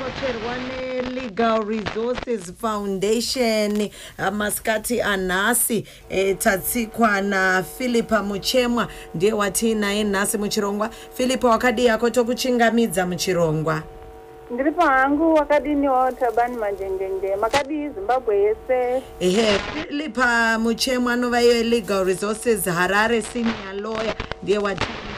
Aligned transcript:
kocherwa 0.00 0.54
nelegal 0.58 1.64
resources 1.68 2.52
foundation 2.60 3.88
masikati 4.32 5.00
anhasi 5.02 5.84
e, 6.08 6.34
tatsikwa 6.34 7.20
naphilipa 7.20 8.22
muchemwa 8.22 8.88
ndiye 9.14 9.32
watiinaye 9.32 10.04
nhasi 10.04 10.38
muchirongwa. 10.38 10.90
Philipa 11.14 11.48
wakadii 11.48 11.84
yako 11.86 12.10
tokuchingamidza 12.10 13.06
muchirongwa? 13.06 13.82
Ndiri 14.50 14.72
pahangu 14.72 15.34
wakadiniwo 15.34 16.10
tabani 16.12 16.56
manjengenge 16.56 17.36
makadii 17.36 17.88
zimbabwe 17.88 18.36
yese. 18.38 19.02
Ehe 19.20 19.58
philipa 19.58 20.58
muchemwa 20.58 21.12
anova 21.12 21.42
iyo 21.42 21.62
legal 21.62 22.04
resources 22.04 22.64
harare 22.64 23.22
senior 23.22 23.74
lawyer 23.82 24.14
ndiye 24.42 24.58
watiinaye 24.58 25.09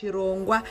chirongwa. 0.00 0.62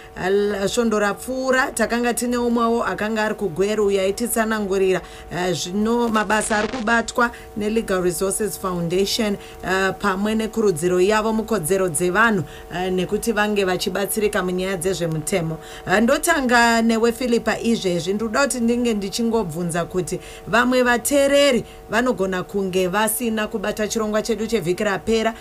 Svondo 0.67 0.99
rapfuura 0.99 1.71
takanga 1.71 2.13
tine 2.13 2.37
umwewo 2.37 2.83
akanga 2.83 3.23
ari 3.23 3.35
kugweru 3.35 3.85
uyo 3.85 4.01
aititsanangurira 4.01 5.01
eh, 5.31 5.53
zvino 5.53 6.09
mabasa 6.09 6.57
ari 6.57 6.67
kubatwa 6.67 7.31
nelegal 7.57 8.03
resources 8.03 8.59
foundation 8.59 9.37
eh, 9.63 9.93
pamwe 9.99 10.35
nekurudziro 10.35 11.01
yavo 11.01 11.33
mukodzero 11.33 11.89
dzevanhu 11.89 12.43
eh, 12.75 12.91
nekuti 12.93 13.31
vange 13.31 13.65
vachibatsirika 13.65 14.43
munyaya 14.43 14.77
dzezvemutemo. 14.77 15.57
Ndotanga 16.01 16.81
newe 16.81 17.11
philipa 17.11 17.59
izvezvi 17.59 18.13
ndoda 18.13 18.41
kuti 18.41 18.59
ndinge 18.59 18.93
ndichingobvunza 18.93 19.85
kuti 19.85 20.19
vamwe 20.47 20.83
vateereri 20.83 21.63
vanogona 21.89 22.43
kunge 22.43 22.87
vasina 22.87 23.47
kubata 23.47 23.87
chirongwa 23.87 24.21
chedu 24.21 24.47
chevhiki 24.47 24.83
rapera. 24.83 25.33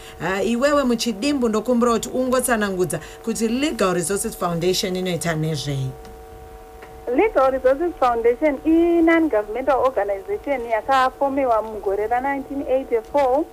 Iwewe 0.45 0.85
muchidimbu 0.85 1.49
ndokumbira 1.49 1.93
kuti 1.93 2.09
ungotsanangudza 2.09 3.01
kuti 3.25 3.49
legal 3.49 3.76
resources 3.85 4.37
foundation 4.37 4.97
inoita 4.97 5.35
nezvei 5.35 5.91
legal 7.17 7.51
resources 7.51 7.93
foundation 8.01 8.59
i-non-governmental 8.65 9.79
organization 9.79 10.61
yakafomiwa 10.67 11.63
mugore 11.63 12.07
ra1984 12.07 13.45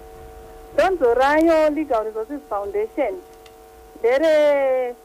donzo 0.78 1.14
rayo 1.14 1.70
legal 1.70 2.04
resources 2.04 2.40
foundation 2.50 3.14
ndere 4.00 4.96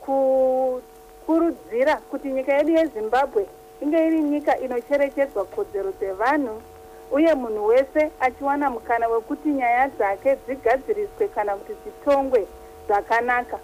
kukurudzira 0.00 1.96
kuti 1.96 2.28
nyika 2.28 2.52
yedu 2.52 2.72
yezimbabwe 2.72 3.46
inge 3.82 4.06
iri 4.06 4.22
nyika 4.22 4.58
inocherechedzwa 4.58 5.44
kodzero 5.44 5.92
dzevanhu 5.92 6.62
uye 7.10 7.34
munhu 7.34 7.66
wese 7.66 8.10
achiwana 8.20 8.70
mukana 8.70 9.08
wekuti 9.08 9.48
nyaya 9.48 9.88
dzake 9.88 10.36
dzigadziriswe 10.46 11.28
kana 11.28 11.56
kuti 11.56 11.72
dzitongwe 11.84 12.46
zvakanaka 12.86 13.58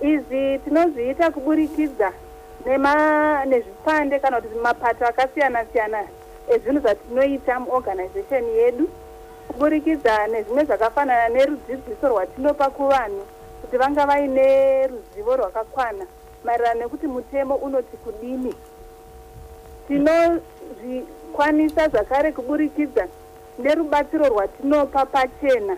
izvi 0.00 0.58
tinozviita 0.64 1.30
kuburikidza 1.30 2.12
nema- 2.66 3.44
nezvipande 3.44 4.18
kana 4.18 4.40
kuti 4.40 4.54
mapato 4.54 5.06
akasiyana 5.06 5.64
siyana 5.72 6.04
ezvinhu 6.48 6.80
zvatinoita 6.80 7.60
muorganization 7.60 8.44
yedu. 8.44 8.88
Kuburikidza 9.48 10.26
nezvimwe 10.26 10.64
zvakafanana 10.64 11.28
nerudzidziso 11.28 12.08
rwatinopa 12.08 12.70
kuvanhu 12.70 13.22
kuti 13.60 13.76
vanga 13.76 14.06
vaine 14.06 14.86
ruzivo 14.86 15.36
rwakakwana 15.36 16.06
maererano 16.44 16.80
nekuti 16.80 17.06
mutemo 17.06 17.54
unoti 17.54 17.96
kudini. 17.96 18.54
Tinozvikwanisa 19.88 21.88
zvakare 21.88 22.32
kuburikidza 22.32 23.06
nerubatsiro 23.58 24.28
rwatinopa 24.28 25.06
pachena 25.06 25.76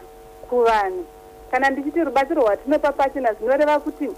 kuvanhu 0.48 1.04
kana 1.52 1.70
ndichiti 1.70 2.04
rubatsiro 2.04 2.42
rwatinopa 2.42 2.92
pachena 2.92 3.32
zvinoreva 3.34 3.80
kuti 3.80 4.08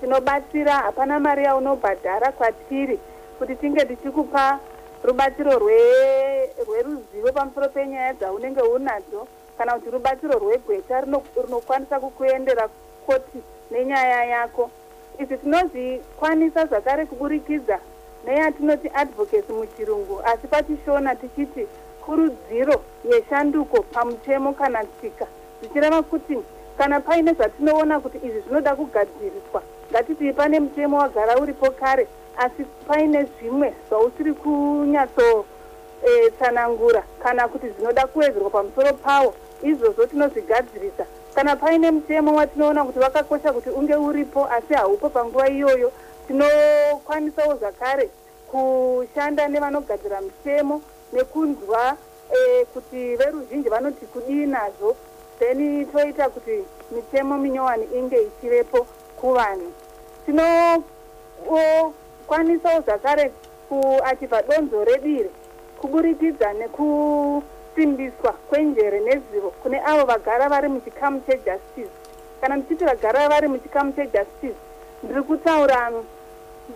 tinobatsira 0.00 0.72
hapana 0.72 1.20
mari 1.20 1.44
yaunobhadhara 1.44 2.32
kwatiri 2.32 2.98
kuti 3.38 3.56
tinge 3.56 3.84
tichikupa 3.84 4.58
rubatsiro 5.04 5.52
rwe- 5.52 6.50
rweruzivo 6.66 7.32
pamusoro 7.32 7.68
penyaya 7.68 8.12
dzaunenge 8.14 8.60
unadzo 8.60 9.26
kana 9.58 9.72
kuti 9.74 9.90
rubatsiro 9.90 10.38
rwegweta 10.38 11.00
rino- 11.00 11.22
rinokwanisa 11.44 12.00
kukuendera 12.00 12.68
koti 13.06 13.38
nenyaya 13.70 14.24
yako. 14.24 14.70
Izvi 15.18 15.38
tinozvikwanisa 15.38 16.66
zvakare 16.66 17.06
kuburikidza 17.06 17.78
neyatinoti 18.26 18.90
advocacy 18.94 19.52
muchirungu 19.52 20.20
asi 20.24 20.46
pachishona 20.46 21.14
tichiti 21.14 21.66
kurudziro 22.04 22.82
yeshanduko 23.04 23.82
pamutemo 23.82 24.52
kana 24.52 24.84
tsika. 24.84 25.26
Zvichireva 25.60 26.02
kuti 26.02 26.38
kana 26.78 27.00
paine 27.00 27.32
zvatinoona 27.32 28.00
kuti 28.00 28.18
izvi 28.26 28.40
zvinoda 28.40 28.76
kugadziriswa 28.76 29.62
ngatiti 29.90 30.32
pane 30.32 30.60
mutemo 30.60 30.98
wagara 30.98 31.38
uripo 31.38 31.70
kare 31.70 32.08
asi 32.36 32.64
paine 32.86 33.24
zvimwe 33.24 33.74
zvausiri 33.88 34.32
kunyatsotsanangura 34.32 37.02
kana 37.22 37.48
kuti 37.48 37.68
zvinoda 37.68 38.06
kuwedzerwa 38.06 38.50
pamusoro 38.50 38.92
pawo 38.92 39.34
izvozvo 39.62 40.06
tinozvigadzirisa. 40.06 41.06
Kana 41.34 41.56
paine 41.56 41.90
mutemo 41.90 42.34
watinoona 42.34 42.84
kuti 42.84 42.98
wakakosha 42.98 43.52
kuti 43.52 43.70
unge 43.70 43.94
uripo 43.94 44.46
asi 44.46 44.74
haupo 44.74 45.10
panguva 45.10 45.48
iyoyo 45.48 45.92
tinokwanisawo 46.26 47.56
zvakare 47.56 48.10
kushanda 48.50 49.48
nevanogadzira 49.48 50.20
mitemo 50.20 50.82
nekunzwa 51.12 51.96
eh, 52.32 52.66
kuti 52.74 53.16
veruzhinji 53.16 53.68
vanoti 53.68 54.06
kudii 54.06 54.46
nazvo 54.46 54.96
then 55.38 55.86
toita 55.86 56.28
kuti 56.28 56.64
mitemo 56.90 57.38
minyowani 57.38 57.84
inge 57.94 58.22
ichivepo 58.22 58.86
kuvanhu. 59.16 59.72
Tinokwanisawo 60.26 62.80
zvakare 62.80 63.32
kuachibva 63.68 64.42
donzo 64.42 64.84
redire 64.84 65.30
kuburikidza 65.80 66.52
nekusimbiswa 66.52 68.32
kwenjere 68.32 69.00
nezivo 69.00 69.50
kune 69.50 69.80
avo 69.84 70.04
vagara 70.04 70.48
vari 70.48 70.68
muchikamu 70.68 71.20
chejustice. 71.20 71.90
Kana 72.40 72.56
ndichiti 72.56 72.84
vagara 72.84 73.28
vari 73.28 73.48
muchikamu 73.48 73.92
chejustice 73.92 74.54
ndiri 75.02 75.22
kutaura 75.22 75.92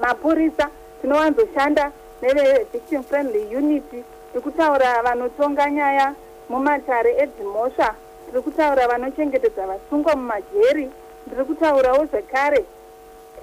mapurisa 0.01 0.69
tinowanzoshanda 1.01 1.93
nevevictim 2.23 3.03
friendly 3.03 3.57
unity. 3.57 4.05
Tiri 4.33 4.43
kutaura 4.43 5.03
vanotonga 5.03 5.71
nyaya 5.71 6.15
mumatare 6.49 7.17
edzimhosva 7.19 7.95
tiri 8.33 8.43
kutaura 8.43 8.89
vanochengetedza 8.89 9.67
vasungwa 9.67 10.17
mumajeri 10.17 10.91
ndiri 11.27 11.45
kutaurawo 11.45 12.07
zvekare 12.07 12.65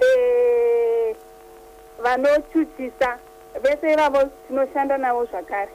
eh, 0.00 1.16
vanochuchisa 2.02 3.18
vese 3.62 3.92
ivavo 3.92 4.30
tinoshanda 4.48 4.98
navo 4.98 5.24
zvakare. 5.24 5.70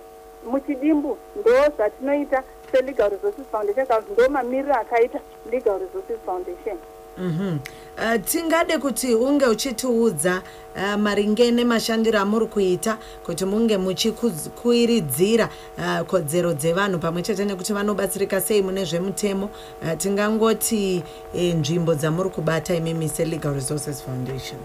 Muchidimbu 0.45 1.17
ndo 1.35 1.51
zvatinoita 1.75 2.43
selegal 2.71 3.09
resources 3.09 3.45
foundation 3.51 3.87
kana 3.87 4.01
kuti 4.01 4.13
ndo 4.13 4.29
mamiriro 4.29 4.75
akaita 4.75 5.19
legal 5.51 5.79
resources 5.79 6.19
foundation 6.25 6.77
Mhm. 7.17 7.59
Uh, 7.97 8.25
tingade 8.25 8.77
kuti 8.77 9.15
unge 9.15 9.45
uchitiudza 9.45 10.41
uh, 10.75 10.95
maringe 10.95 11.51
nemashandiro 11.51 12.19
amuri 12.19 12.45
kuita 12.45 12.97
kuti 13.25 13.45
munge 13.45 13.77
muchikuiridzira 13.77 15.49
uh, 15.77 16.05
kodzero 16.07 16.53
dzevanhu 16.53 16.99
pamwe 16.99 17.21
chete 17.21 17.45
nekuti 17.45 17.73
vanobatsirika 17.73 18.41
sei 18.41 18.61
mune 18.61 18.85
zvemutemo 18.85 19.49
uh, 19.81 19.97
tingangoti 19.97 21.03
eh, 21.33 21.55
nzvimbo 21.55 21.95
dzamuri 21.95 22.29
kubata 22.29 22.75
imimi 22.75 23.09
selegal 23.09 23.53
resources 23.53 24.03
foundation 24.03 24.59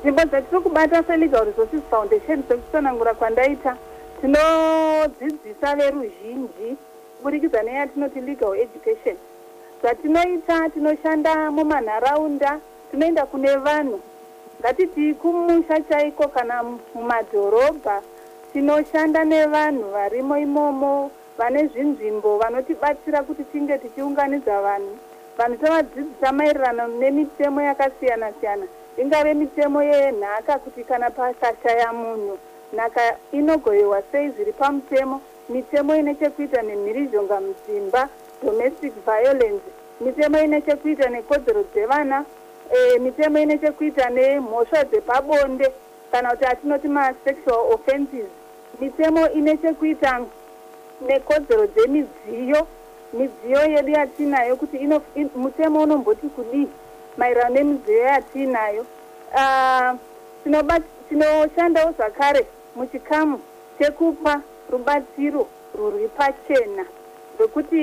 nzvimbo 0.00 0.24
dzatiri 0.24 0.60
kubata 0.60 1.02
selegal 1.02 1.44
resources 1.44 1.80
foundation 1.90 2.42
sekutsanangura 2.48 3.14
kwandaita 3.14 3.76
tinodzidzisa 4.20 5.76
veruzhinji 5.76 6.76
kuburikidza 7.16 7.62
neyatinoti 7.62 8.20
legal 8.20 8.58
education 8.58 9.16
zvatinoita 9.80 10.70
tinoshanda 10.70 11.50
mumanharaunda 11.50 12.60
tinoenda 12.90 13.26
kune 13.26 13.56
vanhu. 13.56 14.00
Ngatiti 14.60 15.14
kumusha 15.14 15.80
chaiko 15.80 16.28
kana 16.28 16.62
mumadhorobha 16.94 18.02
tinoshanda 18.52 19.24
nevanhu 19.24 19.90
varimo 19.90 20.38
imomo 20.38 21.10
vane 21.38 21.66
zvinzvimbo 21.66 22.38
vanotibatsira 22.38 23.22
kuti 23.22 23.44
tinge 23.44 23.78
tichiunganidza 23.78 24.60
vanhu. 24.60 24.98
Vanhu 25.38 25.56
tovadzidzisa 25.56 26.32
maererano 26.32 26.88
nemitemo 26.88 27.62
yakasiyana 27.62 28.32
siyana 28.40 28.66
ingave 28.96 29.34
mitemo 29.34 29.82
yenhaka 29.82 30.58
kuti 30.58 30.84
kana 30.84 31.10
pakashaya 31.10 31.92
munhu 31.92 32.38
nhaka 32.72 33.16
inogoyewa 33.32 34.02
sei 34.12 34.30
zviri 34.30 34.52
pamutemo. 34.52 35.20
Mitemo 35.48 35.96
ine 35.96 36.14
chekuita 36.14 36.62
nemhirizhonga 36.62 37.40
mudzimba 37.40 38.08
domestic 38.42 38.92
violence. 39.04 39.64
Mitemo 40.00 40.38
ine 40.38 40.60
chekuita 40.60 41.08
nekodzero 41.10 41.62
dzevana 41.62 42.24
e, 42.70 42.98
mitemo 42.98 43.38
ine 43.38 43.58
chekuita 43.58 44.10
nemhosva 44.10 44.84
dzepabonde 44.84 45.72
kana 46.10 46.30
kuti 46.30 46.44
atinoti 46.44 46.88
masexual 46.88 47.72
offences 47.72 48.26
mitemo 48.80 49.28
ine 49.30 49.56
chekuita 49.56 50.20
nekodzero 51.00 51.66
dzemidziyo. 51.66 52.66
Midziyo 53.12 53.60
yedu 53.66 53.90
yatinayo 53.90 54.56
kuti 54.56 54.76
ino, 54.76 55.02
in, 55.14 55.30
mutemo 55.34 55.82
unomboti 55.82 56.26
kudii 56.28 56.68
maererano 57.16 57.54
nemidziyo 57.54 57.98
yatinayo. 57.98 58.86
Uh, 59.34 59.96
tinoshandawo 61.08 61.92
zvakare 61.92 62.46
muchikamu 62.76 63.40
chekupa 63.78 64.42
rubatsiro 64.70 65.46
rwuri 65.74 66.08
pachena 66.08 66.84
rwekuti 67.38 67.82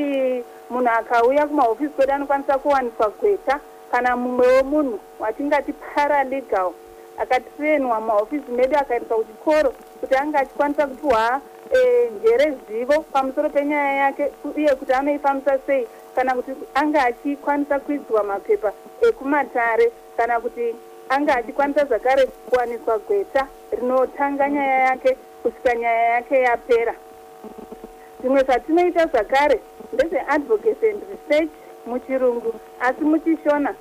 munhu 0.70 0.90
akauya 0.90 1.48
kumahofisi 1.48 1.90
kwedu 1.90 2.14
anokwanisa 2.14 2.58
kuwaniswa 2.58 3.10
gweta 3.10 3.60
kana 3.92 4.18
mumwewo 4.18 4.64
munhu 4.64 5.00
watingati 5.20 5.74
paralegal 5.74 6.72
akatrenwa 7.18 8.00
mumahofisi 8.00 8.52
medu 8.52 8.78
akaendeswa 8.78 9.18
kuchikoro 9.18 9.74
kuti 10.00 10.16
ange 10.16 10.38
achikwanisa 10.38 10.88
kupiwa 10.88 11.42
eh, 11.72 12.12
njere 12.12 12.58
zivo 12.70 13.06
pamusoro 13.12 13.50
penyaya 13.50 13.94
yake 13.94 14.32
uye 14.56 14.76
kuti 14.76 14.94
anoifambisa 14.94 15.60
sei 15.68 15.88
kana 16.16 16.36
kuti 16.36 16.52
ange 16.74 17.00
achikwanisa 17.00 17.80
kuidzwa 17.80 18.24
mapepa 18.24 18.74
ekumatare 19.02 19.92
kana 20.18 20.40
kuti 20.40 20.76
ange 21.10 21.32
achikwanisa 21.32 21.86
zvakare 21.86 22.26
kuwaniswa 22.26 23.00
gweta 23.00 23.48
rinotanga 23.72 24.50
nyaya 24.50 24.80
yake 24.80 25.18
kusvika 25.44 25.76
nyaya 25.76 26.04
yake 26.04 26.42
yapera 26.42 26.96
zvimwe 28.24 28.44
zvatinoita 28.44 29.08
zvakare 29.08 29.60
ndezveadvocacy 29.94 30.90
and 30.90 31.02
research 31.12 31.52
muchirungu 31.86 32.54
asi 32.80 33.04
muchishona. 33.04 33.76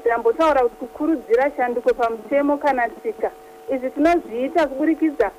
Ndambotaura 0.00 0.62
kuti 0.62 0.76
kukurudzira 0.76 1.50
shanduko 1.56 1.94
pamutemo 1.94 2.56
kana 2.56 2.88
tsika. 2.88 3.30
Izvi 3.74 3.90
tinozviita 3.90 4.66
kuburikidza 4.66 5.30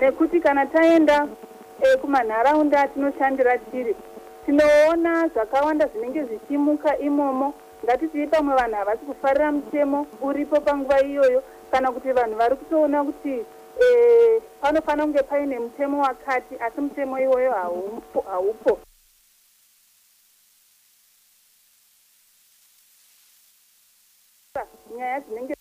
nekuti 0.00 0.40
kana 0.40 0.66
taenda 0.66 1.28
e, 1.80 1.96
kumanharaunda 1.96 2.80
atinoshandira 2.80 3.58
tiri 3.58 3.96
tinoona 4.46 5.28
zvakawanda 5.28 5.86
zvinenge 5.86 6.22
zvichimuka 6.24 6.98
imomo. 6.98 7.54
Ngatiti 7.84 8.26
pamwe 8.26 8.54
vanhu 8.54 8.76
havasi 8.76 9.04
kufarira 9.04 9.52
mutemo 9.52 10.06
uripo 10.22 10.60
panguva 10.60 11.02
iyoyo 11.02 11.42
kana 11.70 11.92
kuti 11.92 12.12
vanhu 12.12 12.36
vari 12.36 12.56
kutoona 12.56 13.04
kuti 13.04 13.44
e, 13.80 14.40
panofanira 14.60 15.04
kunge 15.04 15.22
paine 15.22 15.58
mutemo 15.58 16.02
wakati 16.02 16.54
asi 16.60 16.80
mutemo 16.80 17.20
iwoyo 17.20 17.52
haupo, 17.52 18.20
haupo. 18.20 18.78
nyaya 24.96 25.20
dzinenge 25.20 25.54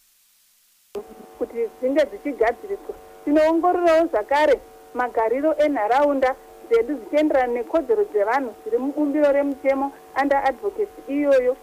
kuti 1.37 1.69
dzinge 1.79 2.05
dzichigadziriswa. 2.05 2.95
Tinoongororawo 3.23 4.05
zvakare 4.07 4.61
magariro 4.93 5.55
enharaunda 5.57 6.35
dzedu 6.67 6.93
zvichienderana 6.95 7.53
nekodzero 7.53 8.03
dzevanhu. 8.03 8.51
Zviri 8.61 8.77
mubumbiro 8.77 9.31
remutemo 9.31 9.91
under 10.21 10.41
advocacy 10.49 11.01
iyoyo. 11.07 11.53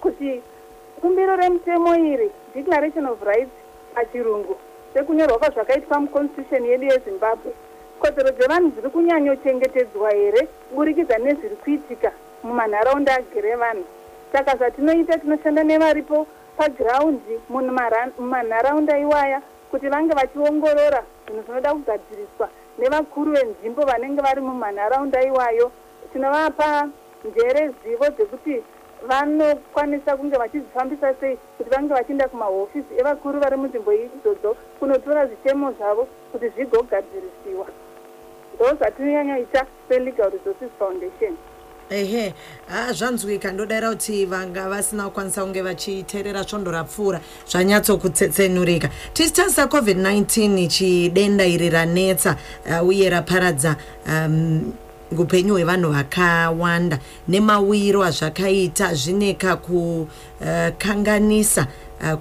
Kuti 0.00 0.42
bumbiro 1.00 1.36
remutemo 1.36 1.96
iri 1.96 2.28
declaration 2.54 3.06
of 3.06 3.22
rights 3.22 3.56
pachirungu 3.94 4.56
sekunyorwa 4.94 5.38
kwazvakaitwa 5.38 6.00
muconstitution 6.00 6.64
yedu 6.66 6.84
yezimbabwe. 6.84 7.52
Kodzero 8.00 8.30
dzevanhu 8.30 8.70
dziri 8.70 8.88
kunyanyochengetedzwa 8.88 10.10
here 10.10 10.48
kuburikidza 10.68 11.18
nezviri 11.18 11.56
kuitika 11.56 12.12
mumanharaunda 12.42 13.14
agere 13.14 13.56
vanhu. 13.56 13.84
Saka 14.32 14.56
zvatinoita 14.56 15.18
tinoshanda 15.18 15.62
nevaripo 15.64 16.26
pagiraundi 16.56 17.34
mumanharaunda 18.18 18.98
iwaya 18.98 19.42
kuti 19.70 19.88
vange 19.88 20.14
vachiongorora 20.14 21.02
zvinhu 21.26 21.42
zvinoda 21.42 21.74
kugadziriswa 21.74 22.48
nevakuru 22.78 23.32
venzimbo 23.32 23.82
vanenge 23.82 24.20
vari 24.22 24.40
mumanharaunda 24.40 25.22
iwayo. 25.22 25.70
Tinovapa 26.12 26.88
njere 27.24 27.70
zivo 27.84 28.06
dzekuti 28.10 28.62
vanokwanisa 29.08 30.16
kunge 30.16 30.36
vachizvifambisa 30.36 31.14
sei 31.20 31.38
kuti 31.58 31.70
vange 31.70 31.94
vachienda 31.94 32.28
kumahofisi. 32.28 32.94
Evakuru 32.98 33.40
vari 33.40 33.56
munzvimbo 33.56 33.92
idzodzo 33.92 34.56
kunotora 34.78 35.26
zvitemo 35.26 35.72
zvavo 35.72 36.08
kuti 36.32 36.48
zvigogadzirisiwa 36.48 37.66
ndo 38.54 38.74
zvatinonyanyaita 38.74 39.66
selegal 39.88 40.30
resources 40.30 40.70
foundation. 40.78 41.36
Ehe 41.90 42.34
ha 42.68 42.92
zvanzwika 42.92 43.52
ndodara 43.52 43.88
kuti 43.90 44.26
vanga 44.26 44.68
vasina 44.68 45.04
kukwanisa 45.04 45.42
kunge 45.42 45.62
vachiteerera 45.62 46.44
svondo 46.44 46.70
rapfuura 46.70 47.20
zvanyatsokutsetsenurika. 47.48 48.88
Tisi 49.12 49.32
tarisa 49.32 49.64
covid-19 49.64 50.68
chidenda 50.68 51.46
iri 51.46 51.70
ranetsa 51.70 52.36
uye 52.84 53.10
raparadza 53.10 53.76
um, 54.06 54.72
upenyu 55.18 55.54
hwevanhu 55.54 55.92
vakawanda 55.92 56.98
nemawiro 57.28 58.04
azvakaita 58.04 58.94
zvine 58.94 59.34
kakukanganisa 59.34 61.66
uh, 62.02 62.14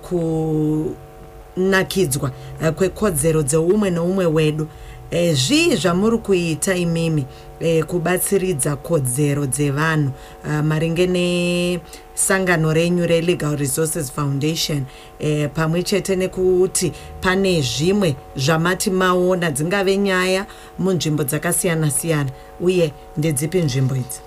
kunakidzwa 1.56 2.32
uh, 2.62 2.70
kwekodzero 2.70 3.44
dzeumwe 3.44 3.90
neumwe 3.90 4.26
wedu 4.26 4.68
e, 5.12 5.34
zvii 5.34 5.76
zvamuri 5.76 6.18
kuita 6.18 6.76
imimi 6.76 7.26
e, 7.60 7.84
kubatsiridza 7.84 8.76
kodzero 8.76 9.46
dzevanhu 9.46 10.12
uh, 10.46 10.62
maringe 10.62 11.08
nesangano 11.08 12.74
renyu 12.74 13.08
relegal 13.08 13.58
resources 13.58 14.12
foundation 14.12 14.86
e, 15.20 15.48
pamwe 15.48 15.84
chete 15.84 16.16
nekuti 16.16 16.94
pane 17.22 17.62
zvimwe 17.62 18.16
zvamati 18.36 18.92
maona 18.92 19.52
dzingave 19.52 19.98
nyaya 19.98 20.46
munzvimbo 20.80 21.24
dzakasiyana 21.24 21.92
siyana 21.92 22.30
uye 22.62 22.94
ndedzipi 23.18 23.62
nzvimbo 23.62 23.96
idzi? 23.96 24.22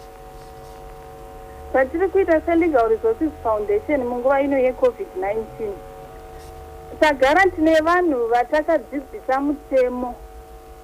Zvatiri 1.73 2.08
kuita 2.08 2.40
selegal 2.40 2.88
resources 2.88 3.31
foundation 3.43 4.05
munguva 4.05 4.43
ino 4.43 4.56
yecovid-19 4.56 5.70
tagara 7.00 7.50
tine 7.50 7.81
vanhu 7.81 8.26
vatakadzidzisa 8.29 9.40
mutemo 9.40 10.14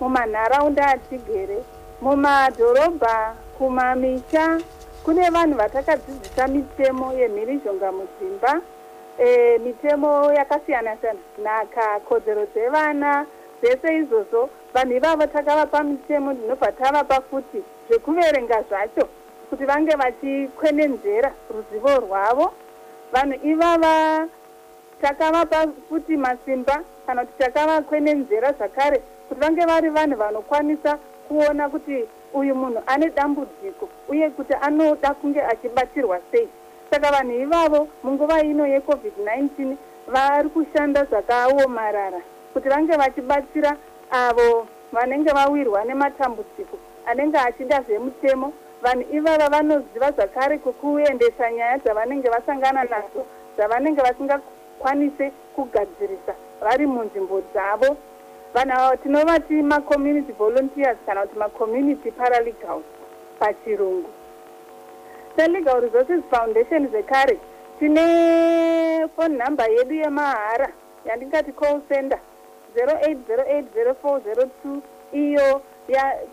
mumanharaunda 0.01 0.87
atigere 0.87 1.59
mumadhorobha 2.01 3.35
kumamisha 3.59 4.61
kune 5.05 5.31
vanhu 5.31 5.57
vatakadzidzisa 5.59 6.49
mitemo 6.49 7.13
yemhirizhonga 7.13 7.93
mudzimba. 7.93 8.61
E, 9.19 9.59
mitemo 9.59 10.33
yakasiyana 10.33 10.97
siyana 10.97 11.21
nhaka 11.43 12.01
kodzero 12.01 12.47
dzevana 12.47 13.27
zvese 13.61 13.97
izvozvo 13.97 14.51
vanhu 14.75 14.97
ivavo 14.97 15.27
takavapa 15.27 15.83
mitemo 15.83 16.33
ndinobva 16.33 16.73
tavapa 16.73 17.21
futi 17.21 17.63
zvekuverenga 17.89 18.63
zvacho 18.69 19.09
kuti 19.51 19.65
vange 19.65 19.93
vachikwenenzera 19.97 21.33
ruzivo 21.51 22.01
rwavo. 22.01 22.53
Vanhu 23.13 23.35
ivava 23.43 24.27
takavapa 25.01 25.67
futi 25.89 26.17
masimba 26.17 26.83
kana 27.07 27.25
kuti 27.25 27.39
takavakwenenzera 27.39 28.53
zvakare 28.53 29.03
kuti 29.29 29.41
vange 29.41 29.67
vari 29.67 29.91
vanhu 29.91 30.17
vanokwanisa 30.17 30.99
kuona 31.29 31.69
kuti 31.69 32.05
uyu 32.35 32.55
munhu 32.55 32.83
ane 32.87 33.11
dambudziko 33.11 33.89
uye 34.09 34.31
kuti 34.31 34.55
anoda 34.61 35.15
kunge 35.15 35.43
achibatsirwa 35.43 36.21
sei. 36.33 36.49
Saka 36.91 37.11
vanhu 37.11 37.33
ivavo 37.43 37.89
munguva 38.03 38.43
ino 38.43 38.67
yecovid-19 38.67 39.77
vari 40.07 40.49
kushanda 40.49 41.05
zvakaomarara 41.05 42.21
kuti 42.53 42.69
vange 42.69 42.97
vachibatsira 42.97 43.77
avo 44.11 44.67
vanenge 44.93 45.31
vawirwa 45.31 45.85
nematambudziko 45.85 46.79
anenge 47.07 47.39
achida 47.39 47.83
zvemutemo. 47.83 48.53
Vanhu 48.83 49.05
ivava 49.13 49.49
vanoziva 49.49 50.11
zvakare 50.13 50.59
kwekuendesa 50.59 51.53
nyaya 51.53 51.79
dzavanenge 51.79 52.29
vasangana 52.29 52.85
nadzo 52.85 53.27
dzavanenge 53.57 54.01
vasingakwanise 54.01 55.33
kugadzirisa 55.55 56.35
vari 56.61 56.87
munzvimbo 56.87 57.41
dzavo 57.53 57.97
vanhu 58.55 58.73
ava 58.73 58.97
tinovati 58.97 59.63
macommunity 59.63 60.33
volunteers 60.33 60.99
kana 61.07 61.27
kuti 61.27 61.39
macommunity 61.39 62.11
paralegal 62.11 62.83
pachirungu. 63.39 64.11
Selegal 65.37 65.81
resources 65.81 66.23
foundation 66.31 66.89
zvekare 66.89 67.39
tine 67.79 69.09
phone 69.17 69.39
number 69.39 69.71
yedu 69.71 69.95
yemahara 69.95 70.73
yandingati 71.07 71.53
call 71.53 71.81
center 71.89 72.19
08080402 72.77 74.81
iyo 75.13 75.63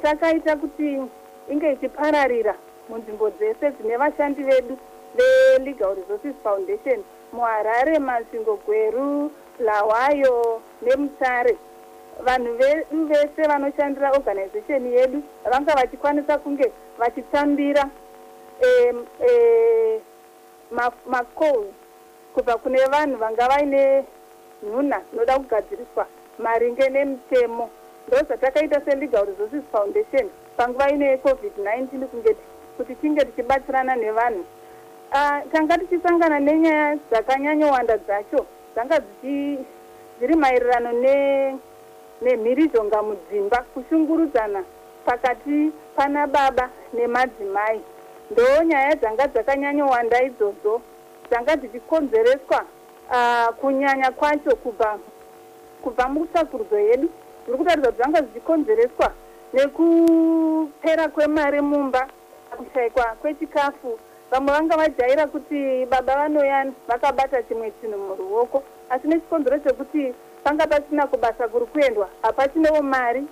takaita 0.02 0.56
kuti 0.56 1.02
inge 1.50 1.72
ichipararira 1.72 2.56
munzvimbo 2.90 3.30
dzese 3.30 3.72
dzine 3.72 3.98
vashandi 3.98 4.44
vedu 4.44 4.78
velegal 5.16 5.96
resources 5.96 6.36
foundation. 6.44 7.04
Muharare 7.34 8.00
masvingo 8.00 8.56
gweru 8.66 9.32
bulawayo 9.58 10.62
nemutsare 10.82 11.58
vanhu 12.24 12.54
vedu 12.58 13.06
vese 13.08 13.48
vanoshandira 13.48 14.12
organization 14.12 14.88
yedu 14.94 15.24
vanga 15.52 15.76
vachikwanisa 15.76 16.38
kunge 16.38 16.72
vachitambira 16.98 17.90
macall 21.06 21.66
kubva 22.34 22.58
kune 22.58 22.80
vanhu 22.86 23.18
vanga 23.18 23.48
vaine 23.48 24.04
nhuna 24.64 25.00
dzinoda 25.00 25.40
kugadziriswa 25.40 26.06
maringe 26.40 26.90
nemutemo 26.90 27.70
ndo 28.08 28.18
zvatakaita 28.18 28.82
selegal 28.82 29.26
resources 29.26 29.64
foundation 29.72 30.30
panguva 30.58 30.90
ino 30.90 31.06
yecovid-19 31.06 32.06
kunge 32.06 32.36
kuti 32.78 32.96
tinge 32.96 33.26
tichibatsirana 33.26 33.96
nevanhu. 33.96 34.46
Tanga 35.52 35.78
tichisangana 35.78 36.40
nenyaya 36.40 36.96
dzakanyanyowanda 37.12 37.98
dzacho 37.98 38.46
dzanga 38.74 39.00
zviri 39.22 40.36
maererano 40.36 40.92
ne- 40.92 41.58
nemhirizhonga 42.22 43.04
mudzimba 43.04 43.58
kushungurudzana 43.74 44.64
pakati 45.06 45.72
pana 45.96 46.28
baba 46.28 46.70
nemadzimai. 46.94 47.82
Ndo 48.32 48.64
nyaya 48.64 48.96
dzanga 48.96 49.28
dzakanyanyowanda 49.28 50.24
idzodzo 50.24 50.82
dzanga 51.30 51.56
dzichikonzereswa 51.56 52.66
ah, 53.12 53.52
kunyanya 53.62 54.12
kwacho 54.12 54.56
kubva 54.56 55.00
kubva 55.82 56.10
mutsvakurudzo 56.10 56.80
yedu. 56.80 57.10
Zviri 57.46 57.58
kutaridza 57.58 57.88
kuti 57.92 57.98
zvanga 58.02 58.22
zvichikonzereswa 58.22 59.12
nekupera 59.54 61.08
kwemari 61.08 61.62
mumba 61.62 62.08
kushayikwa 62.58 63.06
kwechikafu. 63.22 64.00
Vamwe 64.32 64.52
vanga 64.54 64.78
vajaira 64.78 65.28
kuti 65.28 65.86
baba 65.86 66.16
vanoyani 66.16 66.74
vakabata 66.88 67.44
chimwe 67.44 67.72
chinhu 67.82 67.98
muruoko 67.98 68.64
asi 68.90 69.08
nechikonzero 69.08 69.60
chekuti 69.60 70.14
panga 70.46 70.68
pasina 70.68 71.08
kubasa 71.08 71.48
kuri 71.48 71.66
kuendwa 71.66 72.10
hapachinowo 72.22 72.82
mari 72.82 73.24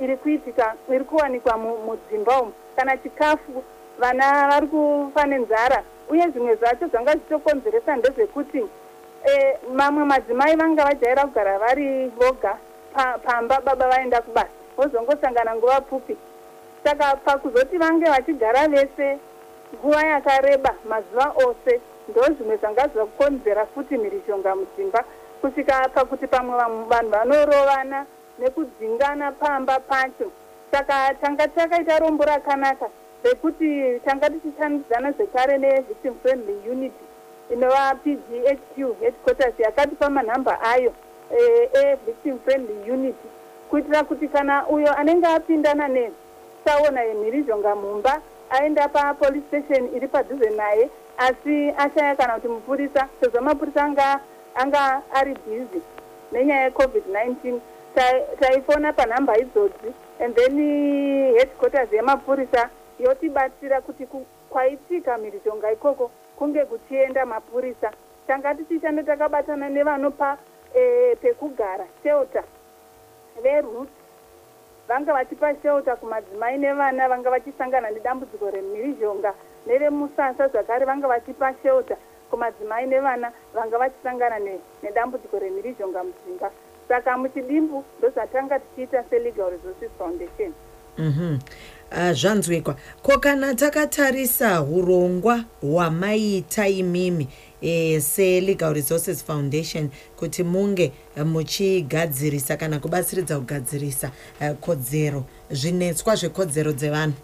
iri 0.00 0.16
kuitika 0.16 0.74
iri 0.88 1.04
kuwanikwa 1.04 1.56
mu- 1.58 1.78
mudzimba 1.78 2.40
umu. 2.40 2.52
Kana 2.76 2.96
chikafu 2.96 3.62
vana 3.98 4.48
vari 4.48 4.66
kufa 4.66 5.26
nenzara 5.26 5.82
uye 6.08 6.28
zvimwe 6.30 6.54
zvacho 6.56 6.86
zvanga 6.88 7.12
zvichitokonzeresa 7.12 7.96
ndezvekuti 7.96 8.64
eh, 9.24 9.58
mamwe 9.74 10.04
madzimai 10.04 10.56
vanga 10.56 10.84
vajaira 10.84 11.22
kugara 11.26 11.58
vari 11.58 12.08
voga 12.08 12.56
pa- 12.94 13.18
pamba 13.18 13.60
baba 13.60 13.88
vaenda 13.88 14.22
kubasa 14.22 14.48
vozongosangana 14.76 15.56
nguva 15.56 15.80
pfupi. 15.80 16.16
Saka 16.84 17.16
pakuzoti 17.16 17.78
vange 17.78 18.04
vachigara 18.10 18.68
vese 18.68 19.18
nguva 19.74 20.06
yakareba 20.06 20.74
mazuva 20.88 21.32
ose 21.46 21.80
ndo 22.08 22.22
zvimwe 22.22 22.56
zvanga 22.56 22.88
zvakonzera 22.88 23.66
futi 23.66 23.96
mhirizhonga 23.96 24.54
mudzimba 24.56 25.04
kusvika 25.44 25.88
pakuti 25.94 26.26
pamwe 26.26 26.56
vamwe 26.56 26.84
vanhu 26.88 27.10
vanorovana 27.10 28.06
nekudzingana 28.38 29.32
pamba 29.32 29.80
pacho. 29.80 30.32
Saka 30.72 31.14
tanga 31.20 31.48
takaita 31.48 31.98
rombo 31.98 32.24
rakanaka 32.24 32.88
rekuti 33.24 34.00
tanga 34.04 34.30
tichishandidzana 34.30 35.12
zvekare 35.12 35.58
nevictim 35.58 36.14
friendly 36.22 36.56
unity 36.70 37.04
inova 37.52 37.94
pghq 37.94 39.00
headquarters 39.00 39.58
yakatipa 39.58 40.10
manhamba 40.10 40.60
ayo 40.62 40.92
evictim 41.74 42.38
friendly 42.44 42.90
unity. 42.90 43.28
Kuitira 43.70 44.04
kuti 44.04 44.28
kana 44.28 44.66
uyo 44.68 44.94
anenge 44.96 45.26
apindana 45.26 45.88
netsaona 45.88 47.00
yemhirizhonga 47.02 47.76
mumba 47.76 48.20
aenda 48.50 48.88
papolice 48.88 49.46
station 49.48 49.94
iri 49.96 50.08
padhuze 50.08 50.50
naye 50.50 50.90
asi 51.18 51.74
ashaya 51.78 52.16
kana 52.16 52.34
kuti 52.34 52.48
mupurisa 52.48 53.08
sezvo 53.20 53.40
mapurisa 53.40 53.84
anga 53.84 54.20
anga 54.54 55.02
ari 55.14 55.34
bhizi 55.34 55.82
nenyaya 56.32 56.68
yecovid-19 56.70 57.60
tai- 57.94 58.24
taifona 58.40 58.92
panhamba 58.92 59.38
idzodzi 59.38 59.90
and 60.20 60.34
then 60.36 60.56
headquarters 61.36 61.92
yemapurisa 61.92 62.70
yotibatsira 62.98 63.80
kuti 63.80 64.06
ku- 64.06 64.26
kwaitika 64.50 65.18
mhirizhonga 65.18 65.72
ikoko 65.72 66.10
kunge 66.38 66.64
kuchienda 66.64 67.26
mapurisa. 67.26 67.90
Tanga 68.26 68.54
tichishanda 68.54 69.02
takabatana 69.02 69.68
nevanopa 69.68 70.38
eh, 70.74 71.16
pekugara 71.22 71.84
shelter 72.02 72.44
veroots 73.42 73.92
vanga 74.88 75.12
vachipa 75.12 75.54
shelter 75.62 75.96
kumadzimai 75.96 76.58
nevana 76.58 77.08
vanga 77.08 77.30
vachisangana 77.30 77.90
nedambudziko 77.90 78.50
remhirizhonga 78.50 79.34
neremusasa 79.66 80.48
zvakare 80.48 80.84
vanga 80.86 81.08
vachipa 81.08 81.54
shelter 81.62 81.96
kumadzimai 82.30 82.86
nevana 82.86 83.32
vanga 83.54 83.78
vachisangana 83.78 84.38
ne- 84.38 84.60
nedambudziko 84.82 85.38
remhirizhonga 85.38 86.04
mudzimba 86.04 86.50
saka 86.88 87.18
muchidimbu 87.18 87.84
ndozvatanga 87.98 88.58
tichiita 88.58 89.04
selegal 89.10 89.50
resources 89.50 89.90
foundation. 89.98 90.52
Mhm. 90.98 91.38
Ah, 91.90 92.12
zvanzwikwa. 92.12 92.76
Ko 93.02 93.18
kana 93.18 93.54
takatarisa 93.54 94.62
urongwa 94.62 95.44
hwamaita 95.60 96.68
imimi 96.68 97.28
e, 97.62 98.00
selegal 98.00 98.74
resources 98.74 99.24
foundation 99.24 99.90
kuti 100.16 100.42
munge 100.42 100.92
eh, 101.16 101.26
muchigadzirisa 101.26 102.56
kana 102.56 102.78
kubatsiridza 102.78 103.38
kugadzirisa 103.38 104.10
eh, 104.40 104.54
kodzero 104.60 105.24
zvinetswa 105.50 106.14
zvekodzero 106.16 106.72
dzevanhu? 106.72 107.14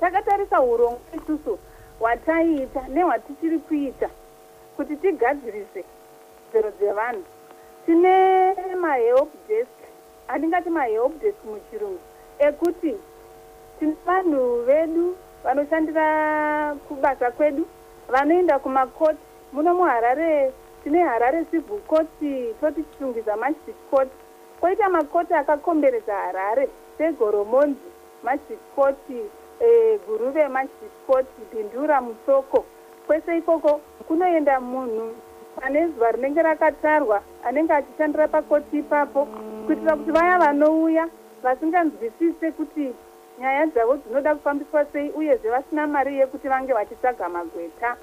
Takatarisa 0.00 0.60
urongwa 0.60 0.98
isusu 1.16 1.58
hwataiita 2.04 2.80
nehwatichiri 2.88 3.58
kuita 3.58 4.08
kuti 4.76 4.96
tigadzirise 4.96 5.84
kodzero 6.52 6.70
dzevanhu. 6.78 7.24
Tine 7.86 8.54
mahelp 8.80 9.30
desk 9.48 9.78
handingati 10.26 10.70
mahelp 10.70 11.20
desk 11.22 11.44
muchirungu 11.44 11.98
ekuti 12.38 12.94
tine 13.78 13.96
vanhu 14.06 14.62
vedu 14.66 15.16
vanoshandira 15.44 16.74
kubasa 16.88 17.30
kwedu 17.30 17.66
vanoenda 18.08 18.58
kumakoti 18.58 19.18
muno 19.52 19.74
muharare 19.74 20.52
tine 20.82 21.00
harare 21.02 21.44
civil 21.44 21.80
court 21.88 22.08
toti 22.60 22.82
chitungiza 22.82 23.36
magistrate 23.36 23.80
court. 23.90 24.10
Kwoita 24.60 24.88
makoti 24.88 25.34
akakomberedza 25.34 26.14
harare 26.14 26.68
segoromonzi 26.98 27.88
magistrate 28.22 28.62
court 28.76 29.08
eh, 29.60 30.00
guruve 30.06 30.48
magistrate 30.48 30.98
court 31.06 31.26
bhindura 31.52 32.00
musoko 32.00 32.64
kwese 33.06 33.38
ikoko 33.38 33.80
kunoenda 34.08 34.60
munhu 34.60 35.14
pane 35.60 35.86
zuva 35.86 36.12
rinenge 36.12 36.42
rakatarwa 36.42 37.22
anenge 37.44 37.72
achishandira 37.72 38.28
pakoti 38.28 38.78
ipapo 38.78 39.28
kuitira 39.66 39.96
kuti 39.96 40.10
vaya 40.10 40.38
vanouya 40.38 41.08
vasinganzwisise 41.42 42.52
kuti 42.52 42.94
nyaya 43.38 43.66
dzavo 43.66 43.96
dzinoda 43.96 44.34
kufambiswa 44.34 44.84
sei 44.92 45.10
uyezve 45.10 45.50
vasina 45.50 45.86
mari 45.86 46.18
yekuti 46.18 46.48
vange 46.48 46.72
vachitsvaga 46.72 47.28
magweta. 47.28 47.96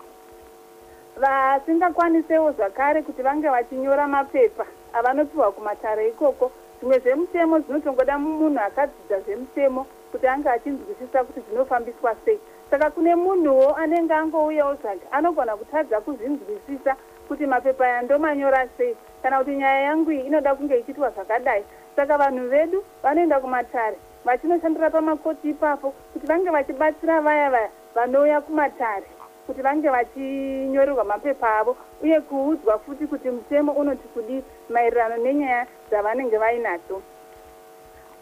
Vasingakwanisewo 1.17 2.51
zvakare 2.51 3.01
kuti 3.01 3.21
vange 3.21 3.49
vachinyora 3.49 4.07
mapepa 4.07 4.65
avanopiwa 4.93 5.51
kumatare 5.51 6.07
ikoko. 6.07 6.51
Zvimwe 6.79 6.99
zvemutemo 6.99 7.59
zvinotongoda 7.59 8.17
munhu 8.17 8.59
akadzidza 8.59 9.19
zvemutemo 9.19 9.85
kuti 10.11 10.27
ange 10.27 10.49
achinzwisisa 10.49 11.23
kuti 11.23 11.39
zvinofambiswa 11.39 12.15
sei. 12.25 12.39
Saka 12.69 12.91
kune 12.91 13.15
munhuwo 13.15 13.75
anenge 13.75 14.13
angouyawo 14.13 14.75
zvake 14.75 15.07
anogona 15.11 15.57
kutadza 15.57 16.01
kuzvinzwisisa 16.01 16.95
kuti 17.27 17.45
mapepa 17.45 17.85
aya 17.85 18.01
ndomanyora 18.01 18.67
sei. 18.77 18.95
Kana 19.23 19.37
kuti 19.37 19.55
nyaya 19.55 19.81
yangu 19.81 20.11
iyi 20.11 20.21
inoda 20.27 20.55
kunge 20.55 20.79
ichiitwa 20.79 21.09
zvakadai. 21.09 21.63
Saka 21.95 22.17
vanhu 22.17 22.49
vedu 22.49 22.83
vanoenda 23.03 23.39
kumatare 23.39 23.97
vachinoshandira 24.25 24.89
pamakoti 24.89 25.49
ipapo 25.49 25.93
kuti 26.13 26.25
vange 26.27 26.49
vachibatsira 26.49 27.21
vaya 27.21 27.49
vaya 27.49 27.69
vanouya 27.95 28.41
kumatare 28.41 29.05
kuti 29.45 29.61
vange 29.61 29.89
vachinyorerwa 29.89 31.03
mapepa 31.03 31.57
avo 31.59 31.77
uye 32.03 32.21
kuudzwa 32.21 32.79
futi 32.79 33.07
kuti 33.07 33.29
mutemo 33.29 33.71
unoti 33.71 34.07
kudi 34.13 34.43
maererano 34.69 35.17
nenyaya 35.17 35.67
dzavanenge 35.89 36.37
vainadzo 36.37 37.01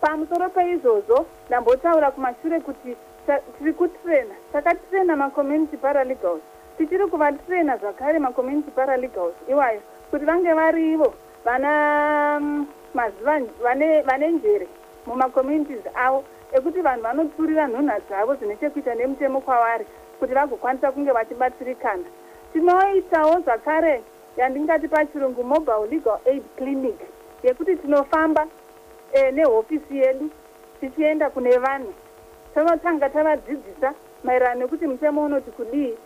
pamusoro 0.02 0.50
peizvozvo 0.50 1.26
ndambotaura 1.48 2.12
kumashure 2.12 2.60
kuti 2.60 2.96
tiri 3.58 3.74
kutrena 3.74 4.36
takatrena 4.54 5.16
macommunity 5.16 5.78
paralegals. 5.78 6.42
Tichiri 6.78 7.08
kuvatrena 7.08 7.78
zvakare 7.78 8.20
macommunity 8.20 8.72
paralegals 8.72 9.36
iwayo 9.50 9.82
kuti 10.12 10.26
vange 10.26 10.54
varivo 10.54 11.14
vana 11.46 12.40
mm, 12.40 12.68
maziva 12.94 13.42
vane 14.06 14.32
njere 14.32 14.68
mumacommunities 15.06 15.86
avo 15.96 16.24
ekuti 16.52 16.82
vanhu 16.82 17.04
vanopfurira 17.04 17.68
nhunha 17.68 18.00
dzavo 18.00 18.36
zvine 18.36 18.56
chekuita 18.56 18.96
nemutemo 18.96 19.42
kwavari 19.42 19.86
kuti 20.20 20.34
vagokwanisa 20.34 20.92
kunge 20.92 21.12
vachibatsirikana. 21.12 22.04
Tinoitawo 22.54 23.40
zvakare 23.40 24.02
yandingati 24.38 24.88
pachirungu 24.88 25.44
mobile 25.44 25.88
legal 25.92 26.20
aid 26.26 26.44
clinic 26.58 27.00
yekuti 27.44 27.76
tinofamba 27.76 28.48
eh, 29.14 29.34
nehofisi 29.34 29.98
yedu 29.98 30.30
tichienda 30.80 31.30
kune 31.30 31.58
vanhu. 31.58 31.94
Tinotanga 32.54 33.10
tavadzidzisa 33.10 33.94
maererano 34.24 34.60
nekuti 34.60 34.88
mutemo 34.88 35.24
unoti 35.24 35.52
kudii. 35.52 35.98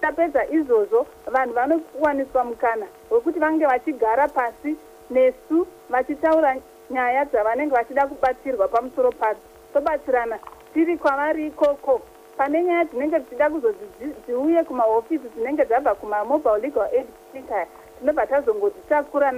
Tapedza 0.00 0.46
izvozvo 0.50 1.06
vanhu 1.26 1.54
vanowaniswa 1.54 2.44
mukana 2.44 2.86
wekuti 3.10 3.38
vange 3.38 3.66
vachigara 3.66 4.28
pasi 4.28 4.76
nesu 5.10 5.66
vachitaura 5.90 6.56
nyaya 6.90 7.24
dzavanenge 7.24 7.74
vachida 7.74 8.06
kubatsirwa 8.06 8.68
pamusoro 8.68 9.10
padzo 9.12 9.40
tobatsirana 9.72 10.38
tiri 10.74 10.96
kwavari 10.98 11.46
ikoko. 11.46 12.00
Pane 12.36 12.62
nyaya 12.62 12.84
dzinenge 12.84 13.18
dzichida 13.20 13.50
kuzozi 13.50 13.84
dzi- 14.00 14.14
dziuye 14.26 14.64
kumahofisi 14.64 15.28
dzinenge 15.34 15.64
dzabva 15.64 15.94
kumamobile 15.94 16.58
legal 16.58 16.82
aid 16.92 17.06
clinic 17.32 17.68
tinobva 17.98 18.26
tazongodzitakura 18.26 19.32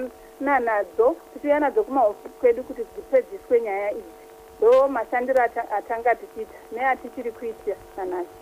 nadzo 0.51 1.17
tichiuya 1.33 1.61
nadzo 1.61 1.85
kumahofisi 1.85 2.35
kwedu 2.41 2.63
kuti 2.65 2.83
dzipedziswe 2.85 3.61
nyaya 3.61 3.91
idzi. 3.91 4.23
Ndo 4.59 4.89
mashandiro 4.89 5.43
ata- 5.43 5.71
atanga 5.71 6.15
tichiita 6.15 6.59
neatichiri 6.73 7.33
kuitira 7.33 7.77
nanhasi 7.97 8.42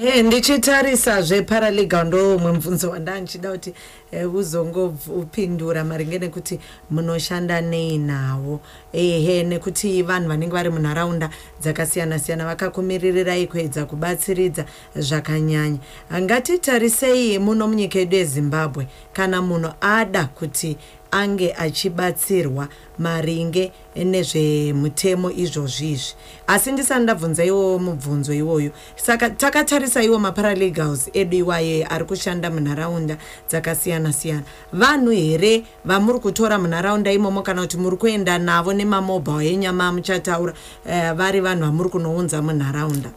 e 0.00 0.22
ndichitarisa 0.22 1.22
zveparalegal 1.22 2.06
ndo 2.06 2.36
umwe 2.36 2.52
mubvunzo 2.52 2.90
wanda 2.90 3.20
ndichida 3.20 3.50
kuti 3.50 3.74
eh, 4.12 4.34
uzongopindura 4.34 5.84
maringe 5.84 6.18
nekuti 6.18 6.60
munoshanda 6.90 7.60
nei 7.60 7.98
nawo. 7.98 8.60
Ehe 8.92 9.42
nekuti 9.42 10.02
vanhu 10.02 10.28
vanenge 10.28 10.52
vari 10.52 10.70
munharaunda 10.70 11.30
dzakasiyana 11.60 12.18
siyana 12.18 12.44
vakakumiririrai 12.46 13.46
kuedza 13.46 13.84
kubatsiridza 13.84 14.64
zvakanyanya. 14.96 15.78
Ngatitarisei 16.20 17.38
muno 17.38 17.68
munyika 17.68 17.98
yedu 17.98 18.16
yezimbabwe. 18.16 18.86
Kana 19.12 19.42
munhu 19.42 19.72
ada 19.80 20.24
kuti 20.24 20.76
ange 21.10 21.54
achibatsirwa 21.58 22.68
maringe 22.98 23.72
nezvemutemo 23.96 25.30
izvozvizvi 25.30 26.14
asi 26.46 26.72
ndisani 26.72 27.04
ndabvunza 27.04 27.44
iwowo 27.44 27.78
mubvunzo 27.78 28.34
iwoyo 28.34 28.70
saka 28.96 29.30
takatarisa 29.30 30.02
iwo 30.02 30.18
maparalegals 30.18 31.10
edu 31.12 31.36
iwaye 31.36 31.84
ari 31.86 32.04
kushanda 32.04 32.50
munharaunda 32.50 33.16
dzakasiyana 33.48 34.12
siyana 34.12 34.42
vanhu 34.72 35.10
here 35.10 35.64
vamuri 35.84 36.18
kutora 36.18 36.58
munharaunda 36.58 37.12
imomo 37.12 37.42
kana 37.42 37.62
kuti 37.62 37.76
muri 37.76 37.96
kuenda 37.96 38.38
navo 38.38 38.72
nemamobile 38.72 39.52
enyama 39.52 39.92
muchataura 39.92 40.52
uh, 40.86 41.12
vari 41.12 41.40
vanhu 41.40 41.64
vamuri 41.64 41.90
kunounza 41.90 42.42
munharaunda? 42.42 43.10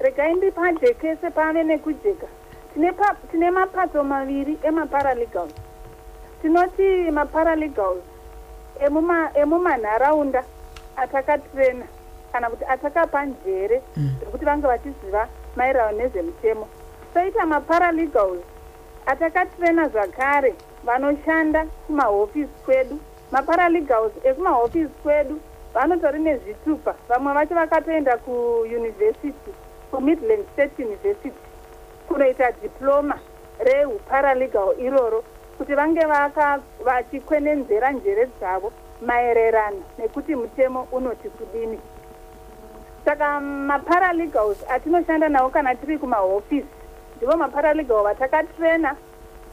Regai 0.00 0.34
ndipajekese 0.34 1.30
pave 1.30 1.62
nekujeka. 1.62 2.26
Tine, 2.74 2.92
pa, 2.92 3.16
tine 3.30 3.50
mapato 3.50 4.04
maviri 4.04 4.58
emaparalegals 4.62 5.52
tinoti 6.42 7.10
maparalegals 7.10 8.02
emumanharaunda 9.34 10.44
atakatrena 10.96 11.86
kana 12.32 12.50
kuti 12.50 12.64
atakapa 12.64 13.26
njere 13.26 13.82
zvekuti 13.96 14.44
vange 14.44 14.66
vachiziva 14.66 15.28
maererano 15.56 15.98
nezvemutemo 15.98 16.68
toita 17.14 17.46
maparalegals 17.46 18.42
atakatrena 19.06 19.88
zvakare 19.88 20.54
vanoshanda 20.84 21.66
kumahofisi 21.86 22.50
kwedu. 22.64 23.00
Maparalegals 23.32 24.12
ekumahofisi 24.24 24.90
kwedu 25.02 25.40
vanotori 25.74 26.18
nezvitupa. 26.18 26.94
Vamwe 27.08 27.34
vacho 27.34 27.54
vakatoenda 27.54 28.16
kuyunivhesity 28.16 29.50
kumidland 29.90 30.44
state 30.52 30.78
university 30.84 31.32
kunoita 32.08 32.52
diploma 32.52 33.18
reuparalegals 33.58 34.78
iroro 34.78 35.24
kuti 35.60 35.74
vange 35.74 36.00
vachikwenenzera 36.84 37.92
njere 37.92 38.26
dzavo 38.26 38.72
maererano 39.02 39.82
nekuti 39.98 40.34
mutemo 40.36 40.88
unoti 40.92 41.28
kudini. 41.28 41.78
Saka 43.04 43.40
maparalegals 43.40 44.58
atinoshanda 44.70 45.28
navo 45.28 45.48
kana 45.50 45.74
tiri 45.74 45.98
kumahofisi 45.98 46.66
ndivo 47.16 47.36
maparalegals 47.36 48.04
vatakatrena 48.04 48.96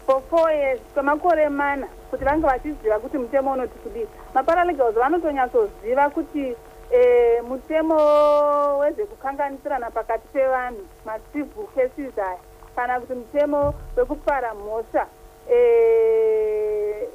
for 0.06 0.22
four 0.30 0.52
years 0.52 0.80
kwemakore 0.94 1.50
mana 1.50 1.88
kuti 2.10 2.24
vange 2.26 2.48
vachiziva 2.48 3.00
kuti 3.00 3.18
mutemo 3.18 3.52
unoti 3.52 3.80
kudini. 3.80 4.08
Maparalegals 4.34 4.96
vanotonyatsoziva 4.96 6.10
kuti 6.10 6.56
e, 6.92 7.42
mutemo 7.42 7.98
wezvekukanganisirana 8.80 9.92
pakati 9.92 10.28
pevanhu 10.28 10.88
macivil 11.06 11.68
cases 11.76 12.18
aya 12.18 12.40
kana 12.76 13.00
kuti 13.00 13.14
mutemo 13.14 13.74
wekupara 13.98 14.54
mhosva 14.54 15.08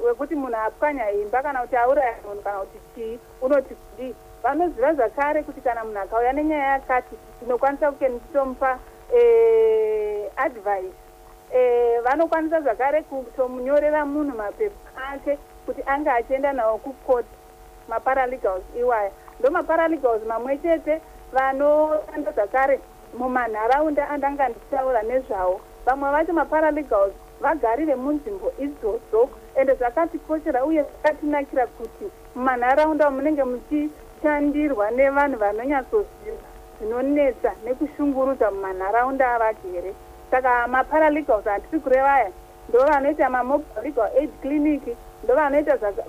wekuti 0.05 0.35
munhu 0.35 0.55
apwanya 0.55 1.11
imba 1.11 1.43
kana 1.43 1.61
kuti 1.61 1.75
auraya 1.75 2.15
munhu 2.27 2.41
kana 2.43 2.59
kuti 2.59 2.79
chii 2.95 3.19
unoti 3.41 3.75
kudii 3.75 4.15
vanoziva 4.43 4.93
zvakare 4.93 5.43
kuti 5.43 5.61
kana 5.61 5.83
munhu 5.83 5.99
akauya 5.99 6.33
nenyaya 6.33 6.71
yakati 6.71 7.15
tinokwanisa 7.39 7.91
kuke 7.91 8.09
ndichitompa 8.09 8.79
eh, 9.15 10.31
advice. 10.35 10.93
Eh, 11.53 12.01
vanokwanisa 12.03 12.61
zvakare 12.61 13.01
kutomunyorera 13.01 14.05
munhu 14.05 14.37
mapepa 14.37 15.07
ake 15.11 15.37
kuti 15.65 15.81
ange 15.85 16.09
achienda 16.09 16.53
nawo 16.53 16.77
kukoti 16.77 17.35
maparalegals 17.87 18.63
iwaya. 18.79 19.11
Ndo 19.39 19.51
maparalegals 19.51 20.23
mamwe 20.25 20.57
chete 20.57 21.01
vanoshanda 21.33 22.31
zvakare 22.31 22.79
mumanharaunda 23.17 24.09
andanga 24.09 24.49
ndichitaura 24.49 25.01
nezvavo 25.03 25.61
vamwe 25.85 26.11
vacho 26.11 26.33
maparalegals 26.33 27.13
vagari 27.43 27.85
vemunzvimbo 27.85 28.47
idzodzo 28.65 29.21
ende 29.59 29.73
zvakatikoshera 29.79 30.65
uye 30.65 30.81
zvakatinakira 30.83 31.65
kuti 31.77 32.05
mumanharaunda 32.35 33.05
munenge 33.15 33.43
muchishandirwa 33.51 34.85
nevanhu 34.97 35.37
vanonyatsoziva 35.43 36.47
zvinonetsa 36.77 37.51
nekushungurudza 37.65 38.51
mumanharaunda 38.51 39.25
avagere. 39.35 39.91
Saka 40.31 40.67
maparalegals 40.67 41.45
handisi 41.45 41.79
kurevaya. 41.79 42.29
Ndo 42.69 42.79
vanoita 42.79 43.29
mamobile 43.29 43.81
legal 43.83 44.09
aid 44.19 44.31
clinic 44.41 44.83
ndo 45.23 45.35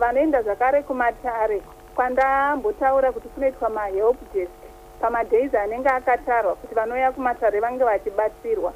vanoenda 0.01 0.43
zvakare 0.43 0.83
kumatare 0.83 1.63
kwandambotaura 1.95 3.13
kuti 3.13 3.29
kunoitwa 3.29 3.71
mahelp 3.71 4.17
desk 4.33 4.51
pamadays 5.01 5.55
anenge 5.55 5.89
akatarwa 5.89 6.55
kuti 6.55 6.75
vanouya 6.75 7.13
kumatare 7.13 7.61
vange 7.61 7.85
vachibatsirwa. 7.85 8.73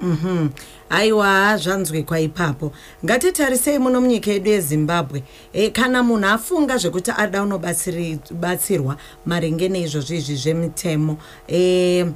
Mhm 0.00 0.48
aiwa 0.90 1.56
zvanzwikwa 1.56 2.20
ipapo 2.20 2.72
ngatitarisei 3.04 3.78
muno 3.78 4.00
munyika 4.00 4.30
yedu 4.30 4.50
yezimbabwe. 4.50 5.22
E, 5.52 5.70
kana 5.70 6.02
munhu 6.02 6.26
afunga 6.26 6.76
zvekuti 6.76 7.10
ada 7.16 7.42
unobatsirwa 7.42 8.96
maringe 9.26 9.68
neizvozvo 9.68 10.14
izvi 10.14 10.36
zvemitemo. 10.36 11.18
E, 11.48 12.06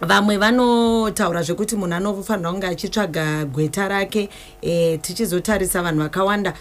vamwe 0.00 0.36
vanotaura 0.36 1.42
zvekuti 1.42 1.76
munhu 1.76 1.94
anofanira 1.94 2.50
kunge 2.50 2.66
achitsvaga 2.66 3.44
gweta 3.44 3.88
rake. 3.88 4.28
E, 4.62 4.98
tichizotarisa 4.98 5.82
vanhu 5.82 6.02
vakawanda 6.02 6.54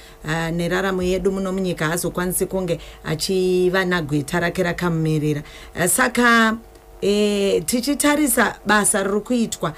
neraramo 0.51 1.03
yedu 1.03 1.31
muno 1.31 1.51
munyika 1.51 1.87
haazokwanisi 1.87 2.45
kunge 2.45 2.79
achiva 3.03 3.85
nagweta 3.85 4.39
rake 4.39 4.63
rakamumirira 4.63 5.43
uh, 5.75 5.85
saka 5.85 6.57
e, 7.01 7.61
tichitarisa 7.65 8.55
basa 8.65 9.03
riri 9.03 9.21
kuitwa 9.21 9.73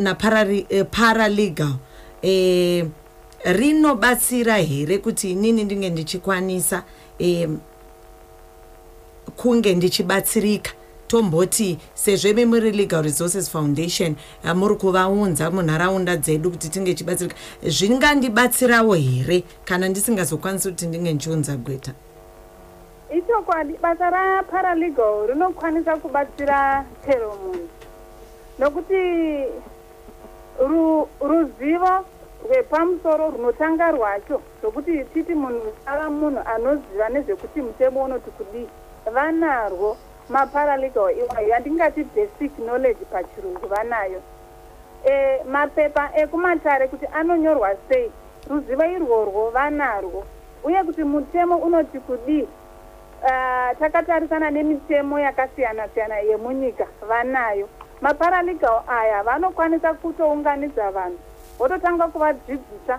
naparalegal 0.00 1.74
e, 2.22 2.84
rinobatsira 3.44 4.56
here 4.58 4.98
kuti 4.98 5.30
inini 5.30 5.64
ndinge 5.64 5.90
ndichikwanisa 5.90 6.84
e, 7.18 7.48
kunge 9.36 9.74
ndichibatsirika? 9.74 10.70
Tomboti 11.06 11.78
sezvo 11.94 12.34
memuri 12.34 12.70
legal 12.70 13.02
resources 13.02 13.50
foundation 13.50 14.14
muri 14.54 14.74
kuvaunza 14.76 15.50
munharaunda 15.50 16.16
dzedu 16.16 16.50
kuti 16.50 16.68
tinge 16.68 16.94
chibatsirika 16.94 17.36
zvingandibatsirawo 17.66 18.94
here? 18.94 19.42
Kana 19.64 19.88
ndisingazokwanisi 19.88 20.68
kuti 20.68 20.86
ndinge 20.86 21.12
ndichiunza 21.12 21.56
gweta 21.56 21.92
ichokwadi 23.10 23.78
basa 23.82 24.10
raparalegal 24.10 25.26
rinokwanisa 25.26 25.96
kubatsira 25.96 26.84
chero 27.04 27.34
munhu. 27.42 27.68
Nokuti 28.58 29.00
ruzivo 31.20 32.04
rwepamusoro 32.44 33.30
runotanga 33.30 33.90
rwacho 33.90 34.40
zvokuti 34.60 35.04
titi 35.04 35.34
munhu 35.34 35.72
ava 35.86 36.10
munhu 36.10 36.40
anoziva 36.54 37.08
nezvekuti 37.08 37.62
mutemo 37.62 38.04
unoti 38.04 38.30
kudii 38.30 38.68
vanarwo 39.14 39.96
maparalegal 40.28 41.10
iwayo 41.18 41.48
yandingati 41.48 42.04
basic 42.04 42.52
knowledge 42.56 43.04
pachirungu 43.12 43.66
vanayo. 43.66 44.22
E, 45.04 45.42
mapepa 45.44 46.10
ekumatare 46.14 46.88
kuti 46.88 47.06
anonyorwa 47.06 47.76
sei 47.88 48.10
ruzivo 48.50 48.84
irworwo 48.84 49.50
vanarwo 49.50 50.24
uye 50.64 50.84
kuti 50.84 51.04
mutemo 51.04 51.56
unoti 51.56 52.00
kudii 52.00 52.48
uh, 53.22 53.78
takatarisana 53.78 54.50
nemitemo 54.50 55.18
yakasiyana 55.20 55.88
siyana 55.88 56.16
yemunyika 56.18 56.86
vanayo. 57.08 57.68
Maparalegal 58.00 58.82
aya 58.88 59.22
vanokwanisa 59.22 59.94
kutounganidza 59.94 60.90
vanhu 60.90 61.18
vototanga 61.58 62.08
kuvadzidzisa 62.08 62.98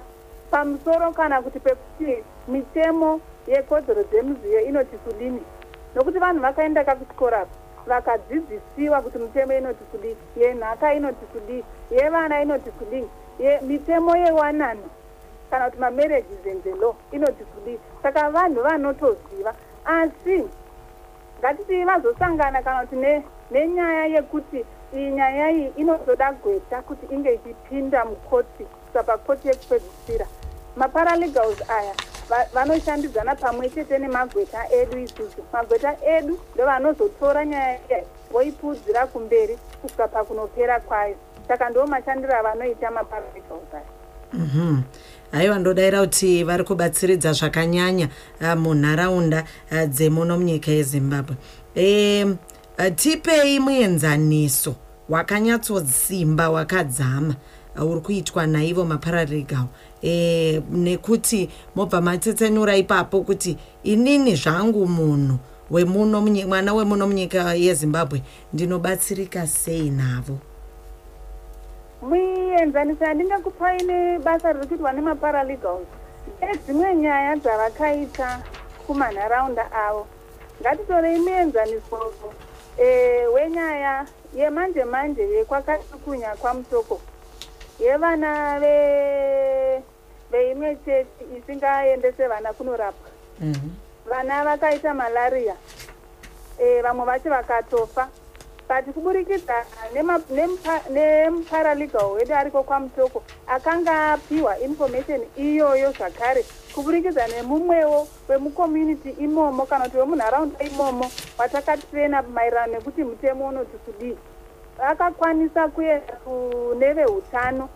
pamusoro 0.52 1.12
kana 1.12 1.42
kuti 1.42 1.60
pekuti 1.60 2.24
mitemo 2.48 3.22
yekodzero 3.48 4.04
dzemuziyo 4.04 4.62
inoti 4.62 4.98
kudini. 4.98 5.42
Nokuti 5.96 6.20
vanhu 6.20 6.42
vakaenda 6.42 6.84
kakuchikorapo 6.84 7.56
vakadzidzisiwa 7.88 9.02
kuti 9.02 9.18
mitemo 9.18 9.54
inoti 9.54 9.84
kudii 9.84 10.16
yenhaka 10.36 10.94
inoti 10.94 11.26
kudii 11.26 11.64
yevana 11.92 12.42
inoti 12.42 12.72
kudii 12.72 13.08
mitemo 13.62 14.18
yewanano 14.18 14.82
kana 15.50 15.66
kuti 15.66 15.80
mamarriages 15.80 16.46
and 16.52 16.64
the 16.64 16.76
law 16.76 16.96
inoti 17.12 17.44
kudii 17.44 17.80
saka 18.04 18.30
vanhu 18.30 18.62
vanotoziva 18.64 19.54
asi 19.86 20.44
ngatiti 21.40 21.86
vazosangana 21.86 22.62
kana 22.62 22.86
kuti 22.86 22.96
nenyaya 23.52 24.06
yekuti 24.06 24.66
iyi 24.94 25.12
nyaya 25.12 25.52
iyi 25.52 25.74
inozoda 25.78 26.32
gweta 26.34 26.82
kuti 26.82 27.06
inge 27.16 27.34
ichipinda 27.34 28.06
mukoti 28.06 28.64
kusva 28.64 29.04
pakoti 29.04 29.48
yekupedzisira 29.48 30.26
maparalegals 30.76 31.70
aya 31.70 31.94
va- 32.30 32.48
vanoshandidzana 32.54 33.36
pamwe 33.36 33.70
chete 33.70 33.98
nemagweta 33.98 34.70
edu 34.72 34.98
isusu. 34.98 35.42
Magweta 35.54 35.96
edu 36.06 36.40
ndo 36.56 36.66
vanozotora 36.66 37.46
nyaya 37.46 37.80
iyi 37.90 38.04
voipudzira 38.32 39.08
kumberi 39.08 39.58
kusvika 39.82 40.08
pakunopera 40.08 40.80
kwayo. 40.80 41.16
Saka 41.48 41.70
ndo 41.70 41.88
mashandiro 41.88 42.36
avanoita 42.36 42.92
maparalegals 42.92 43.74
aya. 43.74 43.84
Mhm. 44.34 44.82
Haiwa 45.32 45.60
ndodaira 45.60 46.02
kuti 46.02 46.44
vari 46.44 46.64
kubatsiridza 46.64 47.34
zvakanyanya 47.34 48.10
ah, 48.42 48.56
munharaunda 48.56 49.44
ah, 49.72 49.86
dzemuno 49.86 50.38
munyika 50.38 50.72
yezimbabwe. 50.72 51.36
E, 51.76 52.26
tipei 52.96 53.60
muenzaniso 53.60 54.76
wakanyatsosimba 55.10 56.50
wakadzama 56.50 57.36
ah, 57.76 57.86
uri 57.86 58.02
kuitwa 58.02 58.48
naivo 58.48 58.86
mapararegal 58.86 59.66
e, 60.04 60.62
nekuti 60.72 61.50
mobva 61.76 62.02
matsetsenura 62.02 62.78
ipapo 62.78 63.22
kuti 63.22 63.58
inini 63.84 64.36
zvangu 64.36 64.88
munhu 64.88 65.40
wemuno 65.72 66.22
mwana 66.22 66.74
wemuno 66.74 67.08
munyika 67.08 67.54
yezimbabwe 67.54 68.22
ndinobatsirika 68.54 69.48
sei 69.48 69.90
navo 69.90 70.40
muenzaniso 72.02 73.04
yandingakupai 73.06 73.78
nebasa 73.84 74.54
riri 74.54 74.68
kuitwa 74.68 74.92
nemaparalegals 74.94 75.88
nedzimwe 76.42 76.96
nyaya 76.96 77.36
dzavakaita 77.36 78.40
kumanharaunda 78.88 79.72
avo 79.72 80.08
ngatitorei 80.62 81.20
muenzaniso 81.20 82.00
eh, 82.78 83.34
wenyaya 83.34 84.06
yemanje 84.36 84.84
manje 84.84 85.22
yekwakatukunya 85.30 86.30
kwamutoko 86.36 87.02
yevana 87.80 88.60
ve- 88.60 89.82
veimwe 90.32 90.76
chechi 90.86 91.24
isingaendese 91.38 92.28
vana 92.28 92.54
kunorapwa. 92.54 93.10
Mhm. 93.40 93.70
vana 94.10 94.44
vakaita 94.44 94.94
malaria 94.94 95.56
e, 96.60 96.82
vamwe 96.82 97.06
vacho 97.06 97.30
vakatofa 97.30 98.08
but 98.72 98.94
kuburikidza 98.96 99.66
nema- 99.94 100.24
nempa- 100.32 100.90
nemuparalegals 100.90 102.14
wedu 102.16 102.36
ariko 102.36 102.64
kwamutoko 102.64 103.24
akanga 103.48 104.12
apiwa 104.14 104.60
information 104.60 105.22
iyoyo 105.38 105.92
zvakare. 105.92 106.46
Kuburikidza 106.76 107.28
nemumwewo 107.28 108.08
wemucommunity 108.30 109.10
imomo 109.10 109.66
kana 109.66 109.86
kuti 109.86 109.98
wemunharaunda 109.98 110.60
imomo 110.64 111.06
watakatrena 111.38 112.22
maererano 112.22 112.74
nekuti 112.74 113.04
mutemo 113.04 113.48
unoti 113.48 113.78
kudii. 113.78 114.18
Vakakwanisa 114.78 115.68
kuenda 115.68 116.14
kune 116.24 116.94
veutano 116.94 117.70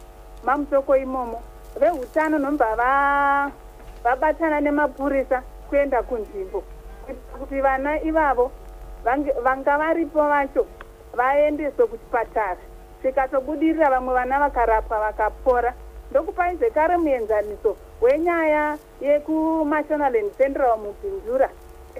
mamutoko 0.43 0.97
imomo. 0.97 1.41
Veutano 1.79 2.37
nombva 2.39 2.75
va- 2.75 3.51
vabatana 4.03 4.61
nemapurisa 4.61 5.43
kuenda 5.69 6.03
kunzvimbo. 6.03 6.63
Kuti 7.39 7.61
vana 7.61 8.01
ivavo 8.01 8.51
vanga 9.43 9.77
varipo 9.77 10.19
vacho 10.19 10.65
vaendeswe 11.15 11.87
kuchipatara. 11.87 12.57
Zvikatobudirira 13.01 13.89
vamwe 13.89 14.13
vana 14.13 14.39
vakarapwa 14.39 14.99
vakapora. 14.99 15.73
Ndokupai 16.11 16.55
zvekare 16.55 16.97
muenzaniso 16.97 17.77
wenyaya 18.01 18.77
yekunational 19.01 20.15
and 20.15 20.37
central 20.37 20.77
mubhindura 20.77 21.49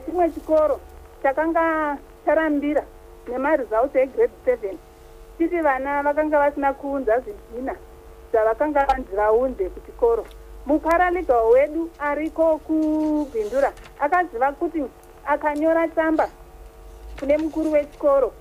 chimwe 0.06 0.30
chikoro 0.30 0.80
chakanga 1.24 1.98
charambira 2.26 2.84
nemaresults 3.28 3.96
egrade 3.96 4.34
seven. 4.46 4.78
Titi 5.38 5.62
vana 5.62 6.04
vakanga 6.04 6.40
vasina 6.40 6.74
kuunza 6.74 7.20
zvidhina 7.20 7.76
zvavakanga 8.32 8.86
vanzi 8.86 9.16
vaunze 9.16 9.70
kuchikoro. 9.70 10.26
Muparalegал 10.66 11.52
wedu 11.52 11.90
ariko 12.00 12.58
kubhindura 12.58 13.72
akaziva 14.00 14.52
kuti 14.52 14.84
akanyora 15.26 15.88
tsamba 15.88 16.30
kune 17.20 17.38
mukuru 17.38 17.72
wechikoro 17.72 18.34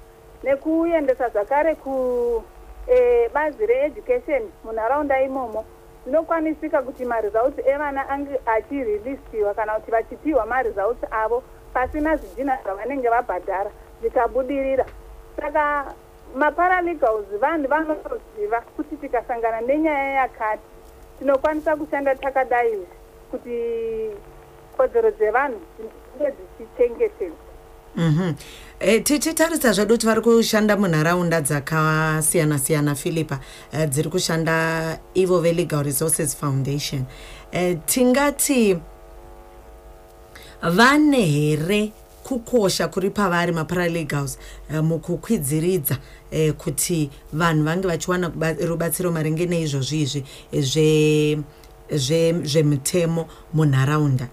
nekuendesa 0.44 1.28
zvakare 1.28 1.74
kubazi 1.74 3.66
reeducation 3.66 4.42
munharaunda 4.64 5.22
imomo. 5.22 5.64
Zvinokwanisika 6.04 6.82
kuti 6.82 7.04
maresults 7.04 7.58
evana 7.66 8.08
ange 8.08 8.40
achirilistiwa 8.46 9.54
kana 9.54 9.72
kuti 9.74 9.90
vachipiwa 9.90 10.46
maresults 10.46 11.04
avo 11.10 11.42
pasina 11.72 12.16
zvidhina 12.16 12.58
zvavanenge 12.62 13.08
vabhadhara 13.08 13.70
zvikabudirira. 14.00 14.84
Saka 15.40 15.94
maparalegals 16.34 17.26
vanhu 17.40 17.68
vanotoziva 17.68 18.60
kuti 18.76 18.96
tikasangana 18.96 19.60
nenyaya 19.60 20.10
yakati. 20.10 20.62
Tinokwanisa 21.18 21.76
kushanda 21.76 22.14
takadai 22.14 22.86
kuti 23.30 23.56
kodzero 24.76 25.10
dzevanhu 25.10 25.60
dzinge 25.76 26.32
dzichichengetedzwa 26.36 27.43
Mhm. 27.96 28.32
E, 28.80 29.00
tichitarisa 29.00 29.72
zvedu 29.72 29.94
kuti 29.94 30.06
vari 30.06 30.20
kushanda 30.20 30.76
munharaunda 30.76 31.40
dzakasiyana-siyana 31.40 32.94
philipa 32.94 33.40
e, 33.72 33.86
dziri 33.86 34.10
kushanda 34.10 34.98
ivo 35.14 35.40
velegal 35.40 35.84
resources 35.84 36.36
foundation. 36.36 37.04
E, 37.52 37.74
tingati 37.86 38.76
vane 40.62 41.22
here 41.26 41.92
kukosha 42.24 42.88
kuri 42.88 43.10
pavari 43.10 43.52
maparalegals 43.52 44.38
e, 44.70 44.80
mukukwidziridza 44.80 45.96
e, 46.30 46.52
kuti 46.52 47.10
vanhu 47.32 47.64
vange 47.64 47.88
vachiwana 47.88 48.32
rubatsiro 48.66 49.12
maringe 49.12 49.46
neizvozvi 49.46 50.02
izvi 50.02 50.24
zve- 50.52 51.42
zve- 51.90 52.44
zvemutemo 52.46 53.28
munharaunda 53.54 54.28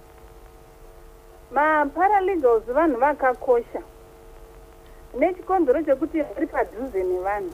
maparalegals 1.51 2.63
vanhu 2.65 2.97
vakakosha. 2.99 3.81
Nechikonzero 5.19 5.83
chekuti 5.83 6.21
vari 6.21 6.47
padhuze 6.47 7.03
nevanhu. 7.03 7.51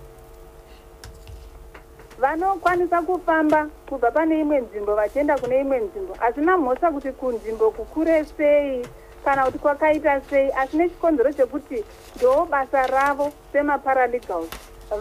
Vanokwanisa 2.20 3.02
kufamba 3.02 3.70
kubva 3.90 4.12
pane 4.12 4.42
imwe 4.42 4.62
nzvimbo 4.62 4.96
vachienda 4.96 5.38
kune 5.38 5.60
imwe 5.60 5.80
nzvimbo. 5.80 6.14
Hazvina 6.14 6.58
mhosva 6.58 6.92
kuti 6.92 7.12
kunzvimbo 7.12 7.72
kukure 7.72 8.26
sei 8.26 8.88
kana 9.26 9.46
kuti 9.46 9.60
kwakaita 9.60 10.22
sei. 10.22 10.52
Asi 10.52 10.78
nechikonzero 10.78 11.34
chekuti 11.34 11.84
ndo 12.16 12.46
basa 12.46 12.88
ravo 12.88 13.32
semaparalegals 13.52 14.50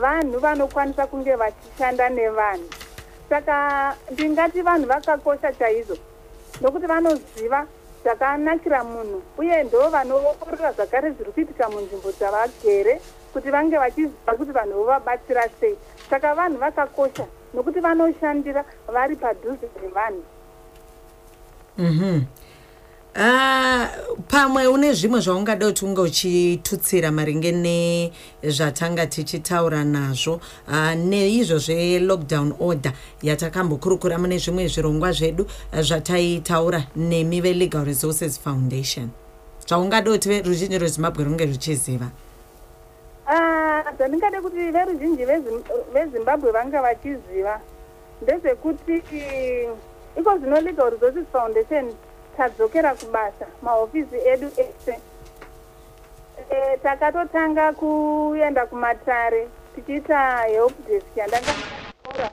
vanhu 0.00 0.38
vanokwanisa 0.38 1.06
kunge 1.06 1.34
vachishanda 1.34 2.08
nevanhu. 2.08 2.68
Saka 3.28 3.96
ndingati 4.10 4.62
vanhu 4.62 4.86
vakakosha 4.86 5.52
chaizvo 5.52 5.96
nokuti 6.60 6.86
vanoziva 6.86 7.66
zvakanakira 8.06 8.84
munhu 8.84 9.18
uye 9.38 9.56
ndo 9.66 9.90
vanoongorora 9.90 10.72
zvakare 10.72 11.10
zviri 11.10 11.32
kuitika 11.34 11.68
munzvimbo 11.68 12.10
dzavagere 12.18 12.94
kuti 13.32 13.50
vange 13.50 13.76
vachiziva 13.82 14.32
kuti 14.38 14.52
vanhu 14.58 14.74
vovabatsira 14.78 15.44
sei 15.60 15.74
saka 16.10 16.34
vanhu 16.38 16.58
vakakosha 16.64 17.26
nokuti 17.54 17.80
vanoshandira 17.80 18.62
vari 18.94 19.16
padhuze 19.16 19.66
nevanhu 19.82 20.22
Mhm. 21.78 22.45
Ah, 23.18 23.88
pamwe 24.28 24.66
une 24.66 24.92
zvimwe 24.92 25.20
zvaungada 25.20 25.66
kuti 25.66 25.84
unge 25.84 26.00
uchitutsira 26.00 27.10
maringe 27.10 27.52
nezvatanga 27.52 29.06
tichitaura 29.06 29.84
nazvo 29.84 30.40
ah, 30.68 30.94
neizvo 30.94 31.58
zvelockdown 31.58 32.54
order 32.60 32.92
yatakambokurukura 33.22 34.18
mune 34.18 34.38
zvimwe 34.38 34.68
zvirongwa 34.68 35.12
zvedu 35.12 35.46
ah, 35.72 35.82
zvataitaura 35.82 36.82
nemi 36.96 37.40
velegal 37.40 37.84
resources 37.84 38.38
foundation. 38.38 39.08
Zvaungada 39.66 40.10
kuti 40.10 40.28
veruzhinji 40.28 40.78
rwezimbabwe 40.78 41.24
runge 41.24 41.46
ruchiziva? 41.46 42.10
Zvandingade 43.96 44.40
kuti 44.40 44.56
veruzhinji 44.56 45.24
vezim- 45.24 45.64
vezimbabwe 45.94 46.52
vanga 46.52 46.82
vachiziva. 46.82 47.60
Ndezvekuti 48.22 49.02
iko 50.16 50.38
zvino 50.38 50.60
legal 50.60 50.90
resources 50.90 51.24
foundation 51.32 51.94
tadzokera 52.36 52.94
kubasa 52.94 53.46
mahofisi 53.62 54.16
edu 54.16 54.46
ese. 54.46 55.00
E, 56.50 56.76
takatotanga 56.82 57.72
kuenda 57.72 58.66
kumatare 58.66 59.48
tichiita 59.74 60.42
help 60.42 60.86
desk 60.88 61.16
yandangaora 61.16 62.30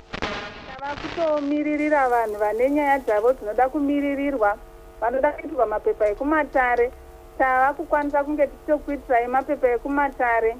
tava 0.67 0.95
kutomiririra 0.95 2.09
vanhu 2.09 2.37
vane 2.39 2.69
nyaya 2.69 2.99
dzavo 2.99 3.33
dzinoda 3.33 3.69
kumiririrwa 3.69 4.57
vanoda 5.01 5.31
kuitirwa 5.31 5.65
mapepa 5.65 6.07
ekumatare. 6.07 6.91
Tava 7.37 7.73
kukwanisa 7.73 8.23
kunge 8.23 8.47
tichitokuitirai 8.47 9.27
mapepa 9.27 9.67
ekumatare. 9.67 10.57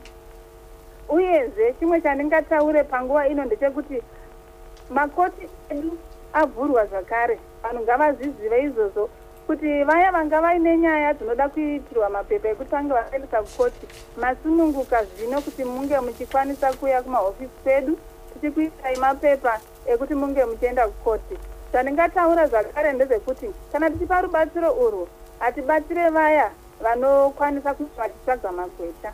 Uyezve 1.09 1.73
chimwe 1.79 2.01
chandingataure 2.01 2.83
panguva 2.83 3.27
ino 3.27 3.45
ndechekuti 3.45 4.01
makoti 4.89 5.47
edu 5.69 5.97
avhurwa 6.33 6.85
zvakare. 6.85 7.39
Vanhu 7.63 7.83
ngavazvizive 7.83 8.63
izvozvo 8.63 9.09
kuti 9.47 9.83
vaya 9.83 10.11
vanga 10.11 10.41
vaine 10.41 10.77
nyaya 10.77 11.13
dzinoda 11.13 11.49
kuitirwa 11.49 12.09
mapepa 12.09 12.47
ekuti 12.49 12.71
vange 12.71 12.93
vaendesa 12.93 13.43
kukoti 13.43 13.85
masununguka 14.17 15.03
zvino 15.03 15.41
kuti 15.41 15.63
munge 15.63 15.99
muchikwanisa 15.99 16.73
kuuya 16.73 17.03
kumahofisi 17.03 17.51
kwedu 17.63 17.97
tichikuitai 18.33 18.95
mapepa 18.95 19.59
ekuti 19.85 20.15
munge 20.15 20.45
muchienda 20.45 20.87
kukoti. 20.87 21.37
Zvandingataura 21.71 22.47
zvakare 22.47 22.93
ndezvekuti 22.93 23.49
kana 23.71 23.89
tichipa 23.89 24.21
rubatsiro 24.21 24.73
urwu 24.73 25.07
hatibatsire 25.39 26.09
vaya 26.09 26.51
vanokwanisa 26.83 27.73
kuti 27.73 27.91
vachitsvaga 27.97 28.51
magweta. 28.51 29.13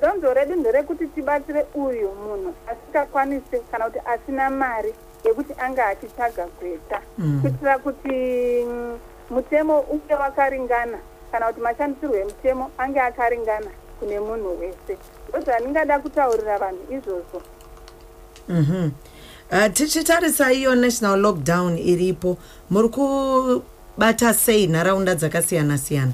Donzo 0.00 0.34
redu 0.34 0.56
nderekuti 0.56 1.06
tibatsire 1.06 1.66
uyu 1.74 2.08
munhu 2.14 2.54
asingakwanisi 2.66 3.60
kana 3.70 3.84
kuti 3.84 4.00
asina 4.06 4.50
mari 4.50 4.94
yekuti 5.24 5.52
anga 5.58 5.86
achitsvaga 5.86 6.46
gweta. 6.60 7.00
Mm. 7.18 7.40
kuitira 7.42 7.78
kuti 7.78 8.08
mm, 8.64 8.98
mutemo 9.30 9.80
uve 9.80 10.14
wakaringana 10.14 10.98
kana 11.32 11.46
kuti 11.46 11.60
mashandisirwo 11.60 12.16
emutemo 12.16 12.70
ange 12.78 13.00
akaringana 13.00 13.70
kune 13.98 14.20
munhu 14.20 14.58
wese. 14.60 14.98
Ndozvandingada 15.28 15.98
kutaurira 15.98 16.58
vanhu 16.58 16.82
izvozvo. 16.90 17.42
Mhm. 18.48 18.90
Uh, 19.52 19.72
tichitarisa 19.72 20.52
iyo 20.52 20.74
national 20.74 21.20
lockdown 21.20 21.78
iripo. 21.78 22.36
Muri 22.70 22.88
kubata 22.88 24.34
sei 24.34 24.66
nharaunda 24.66 25.14
dzakasiyana 25.14 25.78
siyana 25.78 26.12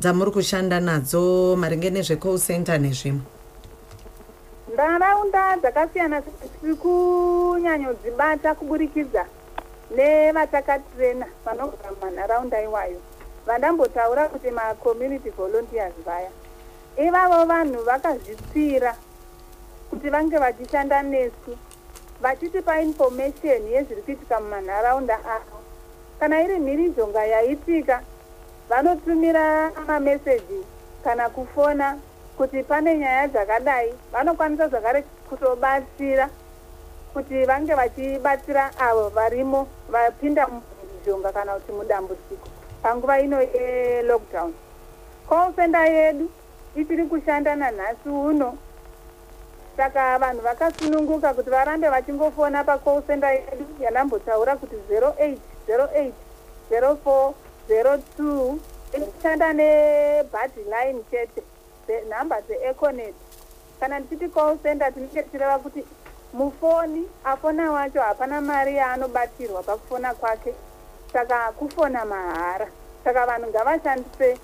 dzamuri 0.00 0.30
kushanda 0.30 0.80
nadzo 0.80 1.56
maringe 1.56 1.90
nezvecall 1.90 2.38
center 2.38 2.80
nezvimwe 2.80 3.20
nharaunda 4.80 5.56
dzakasiyana 5.56 6.22
tiri 6.22 6.74
kunyanyodzibata 6.74 8.54
kuburikidza 8.54 9.24
nevatakatirena 9.96 11.26
vanogara 11.44 11.90
mumanharaunda 11.92 12.62
iwayo 12.62 13.00
vandambotaura 13.46 14.28
kuti 14.28 14.50
macommunity 14.50 15.30
volunteers 15.30 15.94
vaya. 16.06 16.30
Ivavo 16.96 17.44
vanhu 17.44 17.82
vakazvipira 17.84 18.96
kuti 19.90 20.08
vange 20.10 20.38
vachishanda 20.38 21.02
nesu 21.02 21.52
vachitipa 22.20 22.80
information 22.80 23.60
yezviri 23.72 24.02
kuitika 24.02 24.40
mumanharaunda 24.40 25.14
avo. 25.14 25.58
Kana 26.20 26.42
iri 26.42 26.58
mhirizhonga 26.58 27.24
yaitika 27.26 28.02
vanotumira 28.68 29.70
mameseji 29.86 30.64
kana 31.04 31.28
kufona 31.28 31.98
kuti 32.40 32.62
pane 32.62 32.98
nyaya 32.98 33.28
dzakadai 33.28 33.92
vanokwanisa 34.12 34.68
zvakare 34.68 35.04
kutobatsira 35.28 36.30
kuti 37.12 37.44
vange 37.44 37.74
vachibatsira 37.74 38.72
avo 38.80 39.08
varimo 39.08 39.68
vapinda 39.92 40.46
mumhirizhonga 40.48 41.32
kana 41.32 41.52
kuti 41.54 41.72
mudambudziko 41.72 42.48
panguva 42.82 43.20
ino 43.20 43.42
yelockdown. 43.42 44.54
Call 45.28 45.52
center 45.52 45.84
yedu 45.92 46.30
ichiri 46.76 47.04
kushanda 47.04 47.56
nanhasi 47.56 48.08
uno? 48.08 48.56
Saka 49.76 50.18
vanhu 50.18 50.40
vakasununguka 50.40 51.34
kuti 51.34 51.50
varambe 51.50 51.88
vachingofona 51.88 52.64
pacall 52.64 53.02
center 53.06 53.32
yedu 53.32 53.66
yandambotaura 53.80 54.56
kuti 54.56 54.76
0808 54.88 56.12
04 56.70 57.32
02 57.68 58.56
ichishanda 58.96 59.52
nebhadhi 59.52 60.62
line 60.64 61.04
chete 61.10 61.42
nhamba 62.08 62.40
dzeeconet 62.40 63.14
kana 63.80 63.98
ndichiti 63.98 64.28
call 64.28 64.58
center 64.62 64.94
tinenge 64.94 65.22
tichireva 65.22 65.58
kuti 65.58 65.84
mufoni 66.32 67.08
afona 67.24 67.72
wacho 67.72 68.00
hapana 68.00 68.40
mari 68.40 68.76
yaanobatirwa 68.76 69.62
pakufona 69.62 70.14
kwake. 70.14 70.54
Saka 71.12 71.52
kufona 71.52 72.04
mahara. 72.04 72.68
Saka 73.04 73.26
vanhu 73.26 73.48
ngavashandise 73.48 74.38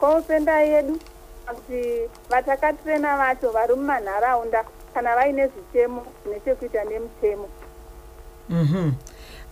call 0.00 0.22
center 0.22 0.58
yedu 0.58 0.98
kuti 1.46 2.10
vatakatirena 2.30 3.16
vacho 3.16 3.50
vari 3.50 3.74
mumanharaunda 3.74 4.64
kana 4.94 5.16
vaine 5.16 5.46
zvitemo 5.46 6.06
zvine 6.24 6.40
chekuita 6.40 6.84
nemutemo. 6.84 7.48
Mhm. 8.48 8.92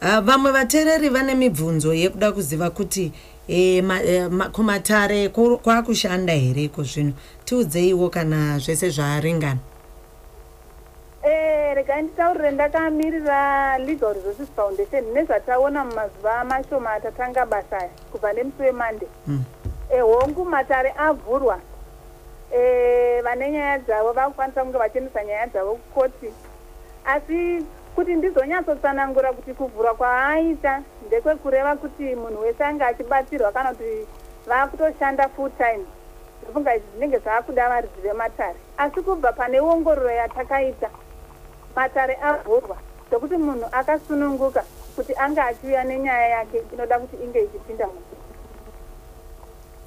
Uh, 0.02 0.18
vamwe 0.20 0.52
vateereri 0.52 1.08
vane 1.08 1.34
mibvunzo 1.34 1.94
yekuda 1.94 2.32
kuziva 2.32 2.70
kuti 2.70 3.12
e, 3.50 3.82
ma, 3.82 3.98
e, 4.02 4.28
ma, 4.28 4.48
kumatare 4.48 5.28
ku- 5.34 5.58
kwakushanda 5.58 6.32
here 6.32 6.62
iko 6.64 6.82
zvino 6.82 7.12
tiudzeiwo 7.44 8.08
kana 8.10 8.58
zvese 8.58 8.90
zvaringana? 8.90 9.58
Eh, 11.22 11.74
regai 11.74 12.02
nditaurire 12.02 12.50
ndakamirira 12.50 13.78
legal 13.78 14.14
resources 14.14 14.48
foundation 14.56 15.04
nezvataona 15.14 15.84
mumazuva 15.84 16.44
mashoma 16.44 16.90
atatanga 16.92 17.46
basa 17.46 17.88
kubva 18.12 18.32
nemusi 18.32 18.62
wemande 18.62 19.06
Mm. 19.26 19.44
e, 19.92 20.00
hongu 20.00 20.44
matare 20.44 20.94
avhurwa. 20.98 21.58
E, 22.56 23.20
vane 23.22 23.50
nyaya 23.50 23.78
dzavo 23.78 24.12
vakukwanisa 24.12 24.62
kunge 24.64 24.78
vachiendesa 24.78 25.24
nyaya 25.24 25.46
dzavo 25.46 25.74
kukoti. 25.74 26.30
Asi 27.04 27.64
kuti 27.94 28.14
ndizonyatsotsanangura 28.14 29.32
kuti 29.32 29.54
kuvhurwa 29.54 29.94
kwaaita 29.94 30.82
ndekwekureva 31.06 31.76
kuti 31.76 32.14
munhu 32.14 32.40
wese 32.40 32.64
anga 32.64 32.86
achibatsirwa 32.86 33.52
kana 33.52 33.70
kuti 33.70 34.06
vaakutoshanda 34.46 35.28
full 35.28 35.50
time 35.50 35.84
ndofunga 36.42 36.76
izvi 36.76 36.86
zvinenge 36.90 37.18
zvaakuda 37.18 37.68
varidzi 37.68 38.00
vematare 38.02 38.58
asi 38.78 39.00
kubva 39.02 39.32
pane 39.32 39.60
ongororo 39.60 40.10
yatakaita 40.10 40.90
matare 41.76 42.18
avhurwa 42.22 42.76
zvokuti 43.10 43.36
munhu 43.36 43.66
akasununguka 43.72 44.64
kuti 44.96 45.14
anga 45.14 45.46
achiuya 45.46 45.84
nenyaya 45.84 46.28
yake 46.28 46.62
inoda 46.72 46.98
kuti 46.98 47.16
inge 47.24 47.42
ichipinda 47.42 47.88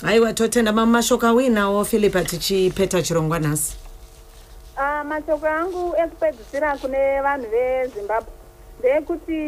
aiwa 0.06 0.34
totenda 0.34 0.72
mamwe 0.72 0.92
mashoko 0.94 1.28
awinawo 1.28 1.86
philipa 1.86 2.24
tichipeta 2.24 3.02
chirongwa 3.02 3.40
nhasi 3.40 3.83
Ah, 4.84 5.04
mashoko 5.04 5.48
angu 5.48 5.96
ekupedzisira 5.96 6.78
kune 6.78 7.22
vanhu 7.22 7.48
vezimbabwe 7.54 8.34
ndeyekuti 8.80 9.40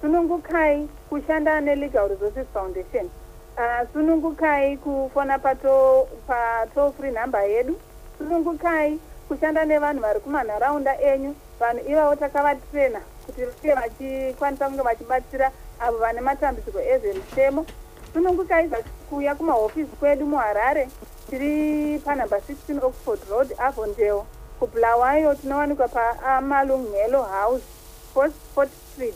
sunungukai 0.00 0.88
kushanda 1.08 1.60
nelegal 1.60 2.08
resources 2.08 2.46
foundation. 2.52 3.10
Ah, 3.56 3.84
sunungukai 3.92 4.76
kufona 4.76 5.38
pato 5.38 6.06
patoll 6.28 6.92
free 6.92 7.10
number 7.10 7.42
yedu. 7.42 7.74
Sunungukai 8.18 9.00
kushanda 9.28 9.64
nevanhu 9.64 10.00
vari 10.00 10.20
kumanharaunda 10.20 11.00
enyu. 11.00 11.34
Vanhu 11.60 11.80
ivavo 11.90 12.16
takavatrena 12.16 13.00
kuti 13.26 13.42
vange 13.44 13.74
vachikwanisa 13.74 14.68
kunge 14.68 14.82
vachibatsira 14.82 15.50
avo 15.80 15.98
vane 15.98 16.20
matambudziko 16.20 16.80
ezvemutemo 16.80 17.66
sunungukai 18.12 18.70
kuuya 19.10 19.34
kumahofisi 19.34 19.96
kwedu 20.00 20.26
muharare 20.26 20.88
tiri 21.30 21.98
panhamba 21.98 22.36
16 22.36 22.84
oxford 22.84 23.20
road 23.30 23.48
avondeo 23.58 24.26
kubulawayo 24.62 25.34
tinowanikwa 25.34 25.88
paamalunghelo 25.88 27.22
house 27.22 27.64
fort 28.54 28.70
street. 28.92 29.14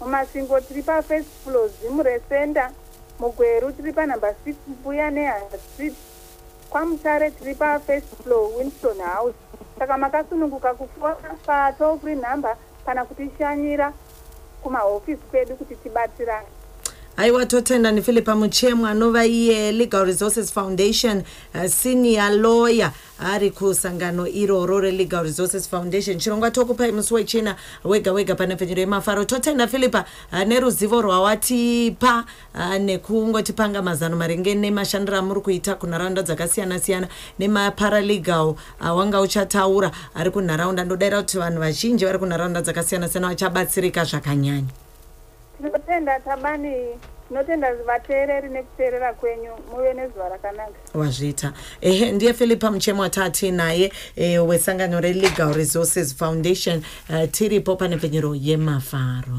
Mumasingo 0.00 0.60
tiri 0.60 0.82
pafirst 0.82 1.28
floor 1.44 1.68
zimure 1.68 2.20
center. 2.28 2.70
Mugweru 3.18 3.72
tiri 3.72 3.92
panhamba 3.92 4.34
6 4.46 4.54
mbuya 4.68 5.10
nehana 5.10 5.58
street. 5.72 5.94
Kwamutare 6.70 7.30
tiri 7.30 7.54
pafirst 7.54 8.06
floor 8.22 8.56
winston 8.56 8.98
house. 9.00 9.34
Saka 9.78 9.98
makasununguka 9.98 10.74
kufona 10.74 11.36
patoll 11.46 11.98
free 11.98 12.14
number 12.14 12.56
kana 12.86 13.04
kutishanyira 13.04 13.92
kumahofisi 14.62 15.22
kwedu 15.30 15.56
kuti 15.56 15.76
tibatsirane 15.76 16.46
aiwa 17.16 17.46
totenda 17.46 17.92
ndiphilipa 17.92 18.36
muchemwa 18.36 18.90
anova 18.90 19.26
iye 19.26 19.72
legal 19.72 20.04
resources 20.06 20.52
foundation 20.52 21.22
uh, 21.54 21.66
senior 21.66 22.30
lawyer 22.30 22.92
ari 23.18 23.50
kusangano 23.50 24.26
iroro 24.26 24.80
relegal 24.80 25.22
resources 25.24 25.68
foundation. 25.68 26.18
Chirongwa 26.18 26.50
tokupai 26.50 26.92
musi 26.92 27.14
wechina 27.14 27.56
wega 27.84 28.12
wega 28.12 28.34
pane 28.34 28.56
pfenyuro 28.56 28.80
yemafaro. 28.80 29.24
Totenda 29.24 29.66
philipa 29.66 30.04
uh, 30.32 30.42
neruzivo 30.42 31.02
rwawatipa 31.02 32.24
uh, 32.54 32.76
nekungotipanga 32.76 33.82
mazano 33.82 34.16
maringe 34.16 34.54
nemashandiro 34.54 35.18
amuri 35.18 35.40
kuita 35.40 35.74
kunharaunda 35.74 36.22
dzakasiyana 36.22 36.78
siyana 36.78 37.08
nemaparalegal 37.38 38.46
uh, 38.80 38.96
wanga 38.96 39.20
uchataura. 39.20 39.90
Ari 40.14 40.30
kunharaunda 40.30 40.84
ndodayira 40.84 41.22
kuti 41.22 41.38
vanhu 41.38 41.60
vazhinji 41.60 42.04
vari 42.04 42.18
kunharaunda 42.18 42.62
dzakasiyana 42.62 43.08
siyana 43.08 43.28
vachabatsirika 43.28 44.04
zvakanyanya 44.04 44.68
tinotenda 45.62 46.20
tabani 46.20 46.74
tinotenda 47.28 47.74
vateereri 47.86 48.48
nekuteerera 48.48 49.12
kwenyu 49.12 49.50
muve 49.70 49.94
nezuva 49.94 50.28
rakanaka. 50.28 50.72
Wazviita. 50.94 51.52
Ehe 51.80 52.12
ndiye 52.12 52.32
philipa 52.34 52.70
muchemo 52.70 53.02
watati 53.02 53.50
naye 53.50 53.92
e, 54.16 54.38
wesangano 54.38 55.00
relegal 55.00 55.52
resources 55.54 56.16
foundation 56.16 56.82
uh, 57.10 57.30
tiripo 57.30 57.76
pane 57.76 57.96
pfenyuro 57.96 58.34
yemafaro 58.34 59.38